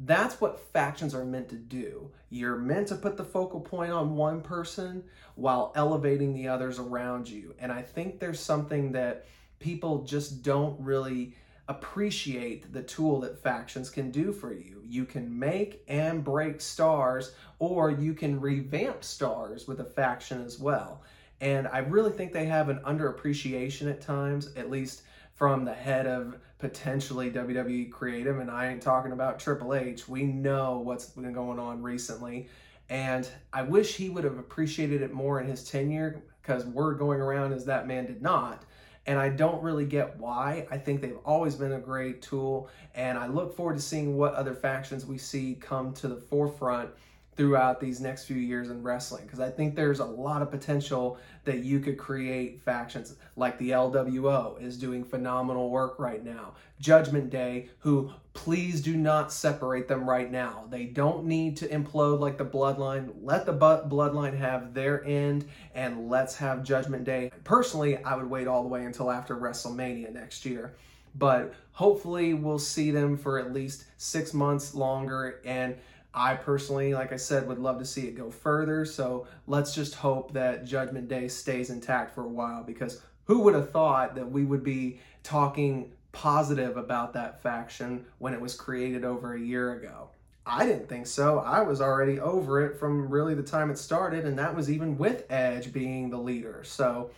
That's 0.00 0.40
what 0.40 0.60
factions 0.72 1.14
are 1.14 1.24
meant 1.24 1.48
to 1.48 1.56
do. 1.56 2.10
You're 2.30 2.56
meant 2.56 2.88
to 2.88 2.94
put 2.94 3.16
the 3.16 3.24
focal 3.24 3.60
point 3.60 3.90
on 3.90 4.14
one 4.16 4.42
person 4.42 5.04
while 5.34 5.72
elevating 5.74 6.34
the 6.34 6.48
others 6.48 6.78
around 6.78 7.28
you. 7.28 7.54
And 7.58 7.72
I 7.72 7.82
think 7.82 8.20
there's 8.20 8.38
something 8.38 8.92
that 8.92 9.26
people 9.58 10.04
just 10.04 10.42
don't 10.42 10.80
really 10.80 11.34
appreciate 11.68 12.72
the 12.72 12.82
tool 12.82 13.20
that 13.20 13.42
factions 13.42 13.90
can 13.90 14.10
do 14.10 14.32
for 14.32 14.52
you. 14.52 14.82
You 14.86 15.04
can 15.04 15.38
make 15.38 15.82
and 15.88 16.24
break 16.24 16.60
stars, 16.60 17.32
or 17.58 17.90
you 17.90 18.14
can 18.14 18.40
revamp 18.40 19.04
stars 19.04 19.66
with 19.66 19.80
a 19.80 19.84
faction 19.84 20.44
as 20.44 20.58
well. 20.58 21.02
And 21.40 21.68
I 21.68 21.78
really 21.78 22.12
think 22.12 22.32
they 22.32 22.46
have 22.46 22.68
an 22.68 22.80
underappreciation 22.86 23.90
at 23.90 24.00
times, 24.00 24.50
at 24.56 24.70
least 24.70 25.02
from 25.34 25.64
the 25.64 25.74
head 25.74 26.06
of 26.06 26.36
potentially 26.58 27.30
WWE 27.30 27.90
creative, 27.90 28.38
and 28.38 28.50
I 28.50 28.68
ain't 28.68 28.82
talking 28.82 29.12
about 29.12 29.38
Triple 29.38 29.74
H. 29.74 30.08
We 30.08 30.24
know 30.24 30.78
what's 30.78 31.06
been 31.06 31.32
going 31.32 31.58
on 31.58 31.82
recently, 31.82 32.48
and 32.88 33.28
I 33.52 33.62
wish 33.62 33.96
he 33.96 34.08
would 34.08 34.24
have 34.24 34.38
appreciated 34.38 35.02
it 35.02 35.12
more 35.12 35.40
in 35.40 35.46
his 35.46 35.64
tenure 35.64 36.22
because 36.42 36.64
word 36.66 36.98
going 36.98 37.20
around 37.20 37.52
is 37.52 37.64
that 37.66 37.86
man 37.86 38.06
did 38.06 38.22
not. 38.22 38.64
And 39.06 39.18
I 39.18 39.30
don't 39.30 39.62
really 39.62 39.86
get 39.86 40.18
why. 40.18 40.66
I 40.70 40.76
think 40.76 41.00
they've 41.00 41.16
always 41.24 41.54
been 41.54 41.72
a 41.72 41.80
great 41.80 42.20
tool, 42.20 42.68
and 42.94 43.16
I 43.16 43.26
look 43.26 43.56
forward 43.56 43.76
to 43.76 43.82
seeing 43.82 44.16
what 44.16 44.34
other 44.34 44.54
factions 44.54 45.06
we 45.06 45.16
see 45.16 45.54
come 45.54 45.94
to 45.94 46.08
the 46.08 46.16
forefront 46.16 46.90
throughout 47.38 47.78
these 47.78 48.00
next 48.00 48.24
few 48.24 48.36
years 48.36 48.68
in 48.68 48.82
wrestling 48.82 49.22
because 49.24 49.38
I 49.38 49.48
think 49.48 49.76
there's 49.76 50.00
a 50.00 50.04
lot 50.04 50.42
of 50.42 50.50
potential 50.50 51.18
that 51.44 51.60
you 51.60 51.78
could 51.78 51.96
create 51.96 52.60
factions 52.60 53.14
like 53.36 53.56
the 53.58 53.70
LWO 53.70 54.60
is 54.60 54.76
doing 54.76 55.04
phenomenal 55.04 55.70
work 55.70 56.00
right 56.00 56.22
now. 56.22 56.54
Judgment 56.80 57.30
Day, 57.30 57.68
who 57.78 58.10
please 58.34 58.82
do 58.82 58.96
not 58.96 59.32
separate 59.32 59.86
them 59.86 60.10
right 60.10 60.32
now. 60.32 60.64
They 60.68 60.86
don't 60.86 61.26
need 61.26 61.56
to 61.58 61.68
implode 61.68 62.18
like 62.18 62.38
the 62.38 62.44
Bloodline. 62.44 63.12
Let 63.22 63.46
the 63.46 63.54
Bloodline 63.54 64.36
have 64.36 64.74
their 64.74 65.04
end 65.04 65.48
and 65.76 66.10
let's 66.10 66.36
have 66.38 66.64
Judgment 66.64 67.04
Day. 67.04 67.30
Personally, 67.44 68.02
I 68.02 68.16
would 68.16 68.28
wait 68.28 68.48
all 68.48 68.64
the 68.64 68.68
way 68.68 68.84
until 68.84 69.12
after 69.12 69.36
WrestleMania 69.36 70.12
next 70.12 70.44
year 70.44 70.74
but 71.14 71.54
hopefully 71.72 72.34
we'll 72.34 72.58
see 72.58 72.90
them 72.90 73.16
for 73.16 73.38
at 73.38 73.52
least 73.52 73.86
six 73.96 74.34
months 74.34 74.74
longer 74.74 75.40
and 75.44 75.74
I 76.18 76.34
personally, 76.34 76.94
like 76.94 77.12
I 77.12 77.16
said, 77.16 77.46
would 77.46 77.60
love 77.60 77.78
to 77.78 77.84
see 77.84 78.08
it 78.08 78.16
go 78.16 78.28
further. 78.28 78.84
So 78.84 79.28
let's 79.46 79.72
just 79.72 79.94
hope 79.94 80.32
that 80.32 80.64
Judgment 80.64 81.06
Day 81.06 81.28
stays 81.28 81.70
intact 81.70 82.12
for 82.12 82.24
a 82.24 82.28
while 82.28 82.64
because 82.64 83.00
who 83.24 83.38
would 83.42 83.54
have 83.54 83.70
thought 83.70 84.16
that 84.16 84.28
we 84.28 84.44
would 84.44 84.64
be 84.64 84.98
talking 85.22 85.92
positive 86.10 86.76
about 86.76 87.12
that 87.12 87.40
faction 87.40 88.04
when 88.18 88.34
it 88.34 88.40
was 88.40 88.56
created 88.56 89.04
over 89.04 89.34
a 89.34 89.40
year 89.40 89.74
ago. 89.74 90.08
I 90.44 90.66
didn't 90.66 90.88
think 90.88 91.06
so. 91.06 91.38
I 91.38 91.60
was 91.60 91.80
already 91.80 92.18
over 92.18 92.66
it 92.66 92.80
from 92.80 93.08
really 93.08 93.34
the 93.34 93.42
time 93.42 93.70
it 93.70 93.78
started, 93.78 94.24
and 94.24 94.36
that 94.40 94.56
was 94.56 94.68
even 94.68 94.98
with 94.98 95.24
Edge 95.30 95.72
being 95.72 96.10
the 96.10 96.18
leader. 96.18 96.64
So 96.64 97.10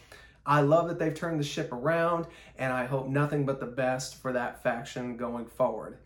I 0.45 0.61
love 0.61 0.89
that 0.89 0.99
they've 0.99 1.15
turned 1.15 1.41
the 1.41 1.45
ship 1.45 1.73
around, 1.73 2.27
and 2.59 2.71
I 2.71 2.85
hope 2.85 3.09
nothing 3.09 3.47
but 3.47 3.61
the 3.61 3.67
best 3.67 4.17
for 4.17 4.33
that 4.33 4.63
faction 4.63 5.17
going 5.17 5.47
forward. 5.47 5.97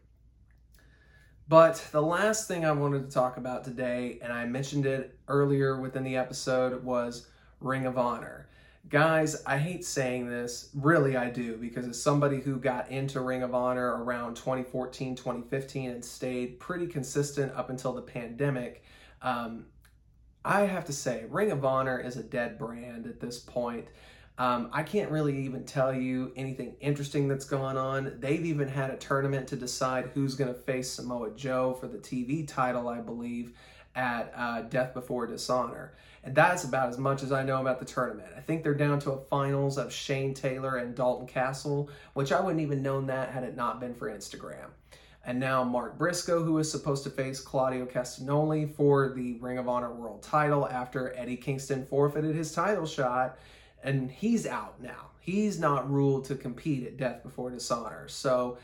But 1.48 1.87
the 1.92 2.00
last 2.00 2.48
thing 2.48 2.64
I 2.64 2.72
wanted 2.72 3.04
to 3.04 3.14
talk 3.14 3.37
about 3.37 3.64
today, 3.64 4.18
and 4.22 4.33
I 4.33 4.46
mentioned 4.46 4.87
it 4.87 5.18
earlier 5.28 5.78
within 5.78 6.02
the 6.02 6.16
episode, 6.16 6.83
was 6.83 7.26
Ring 7.61 7.85
of 7.85 7.98
Honor. 7.98 8.48
Guys, 8.88 9.42
I 9.44 9.59
hate 9.59 9.85
saying 9.85 10.28
this, 10.28 10.70
really 10.74 11.16
I 11.16 11.30
do, 11.30 11.57
because 11.57 11.87
as 11.87 12.00
somebody 12.00 12.40
who 12.40 12.57
got 12.57 12.90
into 12.90 13.20
Ring 13.20 13.42
of 13.42 13.54
Honor 13.54 14.02
around 14.02 14.37
2014, 14.37 15.16
2015, 15.16 15.90
and 15.90 16.04
stayed 16.04 16.61
pretty 16.61 16.87
consistent 16.87 17.52
up 17.54 17.70
until 17.70 17.92
the 17.92 18.02
pandemic, 18.02 18.83
um, 19.20 19.66
I 20.44 20.62
have 20.62 20.85
to 20.87 20.92
say, 20.92 21.24
Ring 21.28 21.50
of 21.50 21.64
Honor 21.64 21.98
is 21.98 22.16
a 22.16 22.22
dead 22.22 22.59
brand 22.59 23.07
at 23.07 23.20
this 23.20 23.38
point. 23.38 23.87
Um, 24.36 24.68
I 24.72 24.82
can't 24.82 25.10
really 25.10 25.44
even 25.44 25.64
tell 25.64 25.94
you 25.94 26.32
anything 26.34 26.74
interesting 26.80 27.28
that's 27.28 27.44
going 27.44 27.76
on. 27.76 28.16
They've 28.18 28.44
even 28.44 28.66
had 28.66 28.90
a 28.90 28.96
tournament 28.96 29.46
to 29.48 29.56
decide 29.56 30.10
who's 30.12 30.34
going 30.34 30.52
to 30.52 30.58
face 30.58 30.90
Samoa 30.90 31.30
Joe 31.36 31.74
for 31.74 31.86
the 31.86 31.98
TV 31.98 32.46
title, 32.46 32.88
I 32.88 33.00
believe, 33.00 33.52
at 33.94 34.32
uh, 34.36 34.62
Death 34.62 34.92
Before 34.92 35.28
Dishonor. 35.28 35.94
And 36.24 36.34
that's 36.34 36.64
about 36.64 36.88
as 36.88 36.98
much 36.98 37.22
as 37.22 37.30
I 37.30 37.44
know 37.44 37.60
about 37.60 37.78
the 37.78 37.84
tournament. 37.84 38.28
I 38.36 38.40
think 38.40 38.64
they're 38.64 38.74
down 38.74 38.98
to 39.00 39.12
a 39.12 39.20
finals 39.26 39.78
of 39.78 39.92
Shane 39.92 40.34
Taylor 40.34 40.78
and 40.78 40.96
Dalton 40.96 41.28
Castle, 41.28 41.90
which 42.14 42.32
I 42.32 42.40
wouldn't 42.40 42.62
even 42.62 42.82
known 42.82 43.06
that 43.06 43.30
had 43.30 43.44
it 43.44 43.54
not 43.54 43.78
been 43.78 43.94
for 43.94 44.10
Instagram. 44.10 44.70
And 45.26 45.38
now 45.38 45.62
Mark 45.62 45.96
Briscoe, 45.96 46.42
who 46.42 46.58
is 46.58 46.70
supposed 46.70 47.04
to 47.04 47.10
face 47.10 47.40
Claudio 47.40 47.86
Castagnoli 47.86 48.74
for 48.74 49.10
the 49.14 49.34
Ring 49.34 49.58
of 49.58 49.68
Honor 49.68 49.92
World 49.94 50.22
title 50.22 50.68
after 50.68 51.14
Eddie 51.16 51.36
Kingston 51.36 51.86
forfeited 51.86 52.34
his 52.34 52.52
title 52.52 52.86
shot 52.86 53.38
and 53.84 54.10
he's 54.10 54.46
out 54.46 54.82
now. 54.82 55.10
He's 55.20 55.60
not 55.60 55.90
ruled 55.90 56.24
to 56.26 56.34
compete 56.34 56.86
at 56.86 56.96
Death 56.96 57.22
Before 57.22 57.50
Dishonor. 57.50 58.08
So 58.08 58.58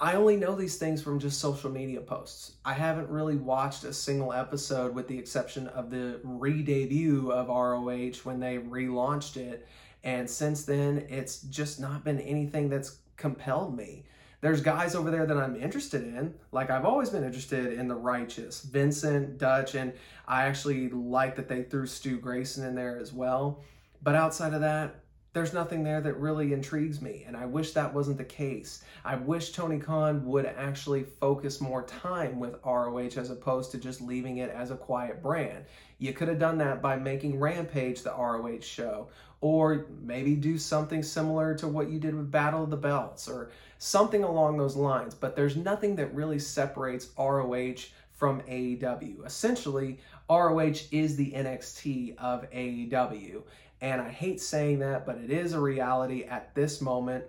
I 0.00 0.14
only 0.14 0.36
know 0.36 0.56
these 0.56 0.76
things 0.76 1.00
from 1.00 1.20
just 1.20 1.40
social 1.40 1.70
media 1.70 2.00
posts. 2.00 2.56
I 2.64 2.72
haven't 2.72 3.08
really 3.08 3.36
watched 3.36 3.84
a 3.84 3.92
single 3.92 4.32
episode 4.32 4.94
with 4.94 5.06
the 5.06 5.16
exception 5.16 5.68
of 5.68 5.90
the 5.90 6.20
re 6.24 6.60
debut 6.62 7.30
of 7.30 7.48
ROH 7.48 8.24
when 8.24 8.40
they 8.40 8.58
relaunched 8.58 9.36
it. 9.36 9.66
And 10.04 10.28
since 10.28 10.64
then, 10.64 11.06
it's 11.08 11.42
just 11.42 11.78
not 11.78 12.04
been 12.04 12.20
anything 12.20 12.68
that's 12.68 12.98
compelled 13.16 13.76
me. 13.76 14.04
There's 14.40 14.60
guys 14.60 14.96
over 14.96 15.12
there 15.12 15.24
that 15.24 15.36
I'm 15.36 15.54
interested 15.54 16.02
in. 16.02 16.34
Like 16.50 16.68
I've 16.68 16.84
always 16.84 17.10
been 17.10 17.22
interested 17.22 17.74
in 17.74 17.86
the 17.86 17.94
righteous, 17.94 18.62
Vincent, 18.62 19.38
Dutch, 19.38 19.76
and 19.76 19.92
I 20.26 20.46
actually 20.46 20.88
like 20.88 21.36
that 21.36 21.48
they 21.48 21.62
threw 21.62 21.86
Stu 21.86 22.18
Grayson 22.18 22.66
in 22.66 22.74
there 22.74 22.98
as 22.98 23.12
well. 23.12 23.62
But 24.02 24.14
outside 24.14 24.54
of 24.54 24.60
that, 24.62 24.96
there's 25.32 25.54
nothing 25.54 25.82
there 25.82 26.00
that 26.02 26.18
really 26.18 26.52
intrigues 26.52 27.00
me. 27.00 27.24
And 27.26 27.36
I 27.36 27.46
wish 27.46 27.72
that 27.72 27.94
wasn't 27.94 28.18
the 28.18 28.24
case. 28.24 28.84
I 29.02 29.16
wish 29.16 29.52
Tony 29.52 29.78
Khan 29.78 30.26
would 30.26 30.44
actually 30.44 31.04
focus 31.04 31.60
more 31.60 31.84
time 31.84 32.38
with 32.38 32.56
ROH 32.64 33.16
as 33.16 33.30
opposed 33.30 33.70
to 33.70 33.78
just 33.78 34.02
leaving 34.02 34.38
it 34.38 34.50
as 34.50 34.70
a 34.70 34.76
quiet 34.76 35.22
brand. 35.22 35.64
You 35.98 36.12
could 36.12 36.28
have 36.28 36.38
done 36.38 36.58
that 36.58 36.82
by 36.82 36.96
making 36.96 37.40
Rampage 37.40 38.02
the 38.02 38.10
ROH 38.10 38.60
show, 38.60 39.08
or 39.40 39.86
maybe 40.02 40.34
do 40.34 40.58
something 40.58 41.02
similar 41.02 41.54
to 41.54 41.66
what 41.66 41.88
you 41.88 41.98
did 41.98 42.14
with 42.14 42.30
Battle 42.30 42.64
of 42.64 42.70
the 42.70 42.76
Belts, 42.76 43.26
or 43.26 43.50
something 43.78 44.24
along 44.24 44.58
those 44.58 44.76
lines. 44.76 45.14
But 45.14 45.34
there's 45.34 45.56
nothing 45.56 45.96
that 45.96 46.14
really 46.14 46.40
separates 46.40 47.08
ROH 47.16 47.86
from 48.12 48.42
AEW. 48.42 49.24
Essentially, 49.24 49.98
ROH 50.28 50.74
is 50.90 51.16
the 51.16 51.32
NXT 51.32 52.18
of 52.18 52.48
AEW. 52.50 53.42
And 53.82 54.00
I 54.00 54.10
hate 54.10 54.40
saying 54.40 54.78
that, 54.78 55.04
but 55.04 55.18
it 55.18 55.30
is 55.30 55.52
a 55.52 55.60
reality 55.60 56.22
at 56.22 56.54
this 56.54 56.80
moment. 56.80 57.24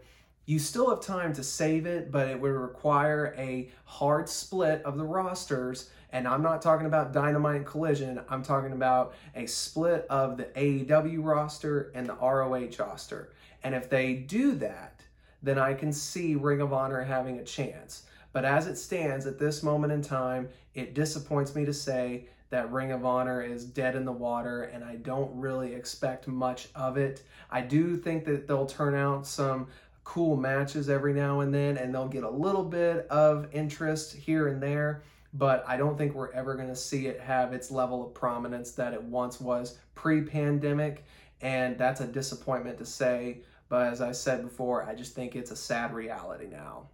You 0.45 0.59
still 0.59 0.91
have 0.91 1.01
time 1.01 1.33
to 1.33 1.43
save 1.43 1.87
it, 1.87 2.11
but 2.11 2.27
it 2.27 2.39
would 2.39 2.51
require 2.51 3.33
a 3.39 3.71
hard 3.85 4.29
split 4.29 4.83
of 4.83 4.97
the 4.99 5.03
rosters. 5.03 5.89
And 6.11 6.27
I'm 6.27 6.43
not 6.43 6.61
talking 6.61 6.85
about 6.85 7.11
Dynamite 7.11 7.55
and 7.55 7.65
Collision, 7.65 8.21
I'm 8.29 8.43
talking 8.43 8.71
about 8.71 9.15
a 9.33 9.47
split 9.47 10.05
of 10.11 10.37
the 10.37 10.43
AEW 10.43 11.25
roster 11.25 11.91
and 11.95 12.07
the 12.07 12.13
ROH 12.13 12.77
roster. 12.77 13.33
And 13.63 13.73
if 13.73 13.89
they 13.89 14.13
do 14.13 14.51
that, 14.55 15.01
then 15.41 15.57
I 15.57 15.73
can 15.73 15.91
see 15.91 16.35
Ring 16.35 16.61
of 16.61 16.71
Honor 16.71 17.01
having 17.01 17.39
a 17.39 17.43
chance. 17.43 18.03
But 18.31 18.45
as 18.45 18.67
it 18.67 18.77
stands 18.77 19.25
at 19.25 19.39
this 19.39 19.63
moment 19.63 19.91
in 19.91 20.03
time, 20.03 20.49
it 20.75 20.93
disappoints 20.93 21.55
me 21.55 21.65
to 21.65 21.73
say 21.73 22.27
that 22.53 22.71
Ring 22.71 22.91
of 22.91 23.03
Honor 23.03 23.41
is 23.41 23.65
dead 23.65 23.95
in 23.95 24.05
the 24.05 24.11
water, 24.11 24.65
and 24.65 24.83
I 24.83 24.97
don't 24.97 25.35
really 25.35 25.73
expect 25.73 26.27
much 26.27 26.69
of 26.75 26.97
it. 26.97 27.23
I 27.49 27.61
do 27.61 27.97
think 27.97 28.25
that 28.25 28.47
they'll 28.47 28.67
turn 28.67 28.93
out 28.93 29.25
some 29.25 29.69
cool 30.03 30.37
matches 30.37 30.87
every 30.87 31.13
now 31.13 31.39
and 31.39 31.51
then, 31.51 31.77
and 31.77 31.91
they'll 31.91 32.07
get 32.07 32.23
a 32.23 32.29
little 32.29 32.63
bit 32.63 33.07
of 33.07 33.47
interest 33.53 34.13
here 34.13 34.49
and 34.49 34.61
there, 34.61 35.01
but 35.33 35.63
I 35.67 35.77
don't 35.77 35.97
think 35.97 36.13
we're 36.13 36.31
ever 36.31 36.53
going 36.53 36.67
to 36.67 36.75
see 36.75 37.07
it 37.07 37.19
have 37.19 37.53
its 37.53 37.71
level 37.71 38.05
of 38.05 38.13
prominence 38.13 38.73
that 38.73 38.93
it 38.93 39.01
once 39.01 39.41
was 39.41 39.79
pre 39.95 40.21
pandemic, 40.21 41.05
and 41.41 41.75
that's 41.75 42.01
a 42.01 42.07
disappointment 42.07 42.77
to 42.77 42.85
say. 42.85 43.39
But 43.67 43.87
as 43.87 43.99
I 43.99 44.11
said 44.11 44.43
before, 44.43 44.83
I 44.83 44.93
just 44.93 45.15
think 45.15 45.35
it's 45.35 45.49
a 45.49 45.55
sad 45.55 45.91
reality 45.91 46.45
now. 46.51 46.89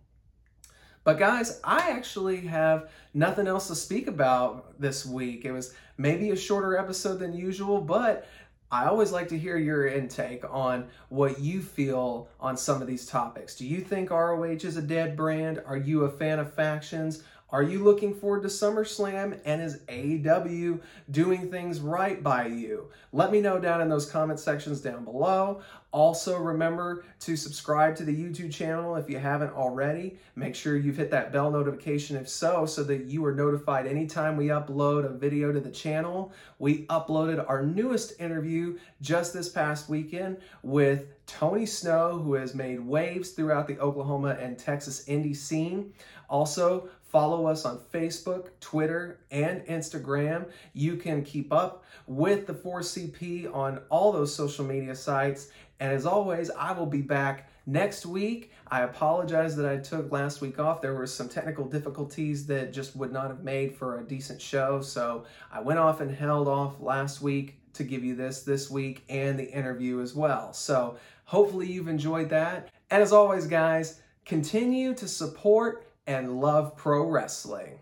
But 1.04 1.18
guys, 1.18 1.60
I 1.64 1.92
actually 1.92 2.42
have 2.42 2.90
nothing 3.14 3.48
else 3.48 3.68
to 3.68 3.76
speak 3.76 4.08
about 4.08 4.80
this 4.80 5.06
week. 5.06 5.46
It 5.46 5.52
was 5.52 5.74
maybe 5.98 6.32
a 6.32 6.36
shorter 6.36 6.78
episode 6.78 7.20
than 7.20 7.34
usual, 7.34 7.82
but 7.82 8.28
I 8.72 8.86
always 8.86 9.12
like 9.12 9.30
to 9.30 9.38
hear 9.38 9.58
your 9.58 9.88
intake 9.88 10.44
on 10.48 10.88
what 11.10 11.40
you 11.40 11.62
feel 11.62 12.28
on 12.40 12.56
some 12.56 12.82
of 12.82 12.88
these 12.88 13.08
topics. 13.08 13.56
Do 13.56 13.66
you 13.66 13.82
think 13.82 14.12
ROH 14.12 14.44
is 14.44 14.78
a 14.78 14.82
dead 14.82 15.16
brand? 15.16 15.62
Are 15.66 15.78
you 15.78 16.04
a 16.04 16.10
fan 16.10 16.38
of 16.38 16.54
factions? 16.54 17.24
Are 17.52 17.64
you 17.64 17.84
looking 17.84 18.14
forward 18.14 18.44
to 18.44 18.48
SummerSlam 18.48 19.40
and 19.44 19.60
is 19.60 19.80
AEW 19.88 20.82
doing 21.10 21.50
things 21.50 21.80
right 21.80 22.22
by 22.22 22.46
you? 22.46 22.92
Let 23.12 23.32
me 23.32 23.42
know 23.42 23.60
down 23.60 23.82
in 23.82 23.90
those 23.90 24.06
comment 24.06 24.40
sections 24.40 24.82
down 24.82 25.04
below. 25.04 25.62
Also, 25.92 26.38
remember 26.38 27.04
to 27.20 27.36
subscribe 27.36 27.96
to 27.96 28.04
the 28.04 28.16
YouTube 28.16 28.54
channel 28.54 28.96
if 28.96 29.10
you 29.10 29.18
haven't 29.18 29.52
already. 29.54 30.18
Make 30.36 30.54
sure 30.54 30.78
you've 30.78 30.98
hit 30.98 31.10
that 31.12 31.32
bell 31.32 31.50
notification 31.50 32.16
if 32.16 32.30
so, 32.30 32.68
so 32.68 32.84
that 32.84 33.06
you 33.06 33.26
are 33.26 33.34
notified 33.34 33.88
anytime 33.88 34.38
we 34.38 34.48
upload 34.48 35.06
a 35.06 35.10
video 35.10 35.52
to 35.52 35.60
the 35.60 35.72
channel. 35.72 36.32
We 36.60 36.86
uploaded 36.88 37.44
our 37.50 37.66
newest 37.66 38.20
interview 38.20 38.78
just 39.02 39.34
this 39.34 39.50
past 39.50 39.90
weekend 39.90 40.38
with 40.62 41.08
Tony 41.26 41.66
Snow, 41.66 42.20
who 42.20 42.36
has 42.36 42.54
made 42.54 42.80
waves 42.80 43.32
throughout 43.32 43.68
the 43.68 43.80
Oklahoma 43.80 44.38
and 44.40 44.60
Texas 44.60 45.06
indie 45.08 45.36
scene. 45.36 45.94
Also, 46.30 46.90
Follow 47.10 47.48
us 47.48 47.66
on 47.66 47.80
Facebook, 47.92 48.50
Twitter, 48.60 49.22
and 49.32 49.66
Instagram. 49.66 50.46
You 50.74 50.96
can 50.96 51.24
keep 51.24 51.52
up 51.52 51.84
with 52.06 52.46
the 52.46 52.54
4CP 52.54 53.52
on 53.54 53.82
all 53.90 54.12
those 54.12 54.34
social 54.34 54.64
media 54.64 54.94
sites. 54.94 55.50
And 55.80 55.94
as 55.94 56.06
always, 56.06 56.50
I 56.52 56.72
will 56.74 56.86
be 56.86 57.02
back 57.02 57.50
next 57.66 58.06
week. 58.06 58.52
I 58.68 58.82
apologize 58.82 59.56
that 59.56 59.66
I 59.66 59.78
took 59.78 60.12
last 60.12 60.42
week 60.42 60.60
off. 60.60 60.82
There 60.82 60.94
were 60.94 61.08
some 61.08 61.30
technical 61.30 61.66
difficulties 61.66 62.46
that 62.48 62.74
just 62.74 62.96
would 62.96 63.12
not 63.12 63.28
have 63.28 63.44
made 63.44 63.76
for 63.76 64.00
a 64.00 64.04
decent 64.04 64.42
show. 64.42 64.82
So 64.82 65.26
I 65.52 65.62
went 65.62 65.80
off 65.80 66.02
and 66.02 66.14
held 66.14 66.48
off 66.48 66.80
last 66.82 67.22
week 67.22 67.60
to 67.74 67.84
give 67.84 68.04
you 68.04 68.16
this 68.16 68.44
this 68.44 68.70
week 68.70 69.04
and 69.10 69.40
the 69.40 69.50
interview 69.52 70.02
as 70.02 70.14
well. 70.14 70.54
So 70.54 70.98
hopefully 71.26 71.72
you've 71.72 71.88
enjoyed 71.88 72.30
that. 72.30 72.70
And 72.90 73.02
as 73.02 73.14
always, 73.14 73.46
guys, 73.46 74.02
continue 74.26 74.94
to 74.96 75.08
support 75.08 75.86
and 76.08 76.42
love 76.42 76.76
pro 76.76 77.04
wrestling. 77.04 77.80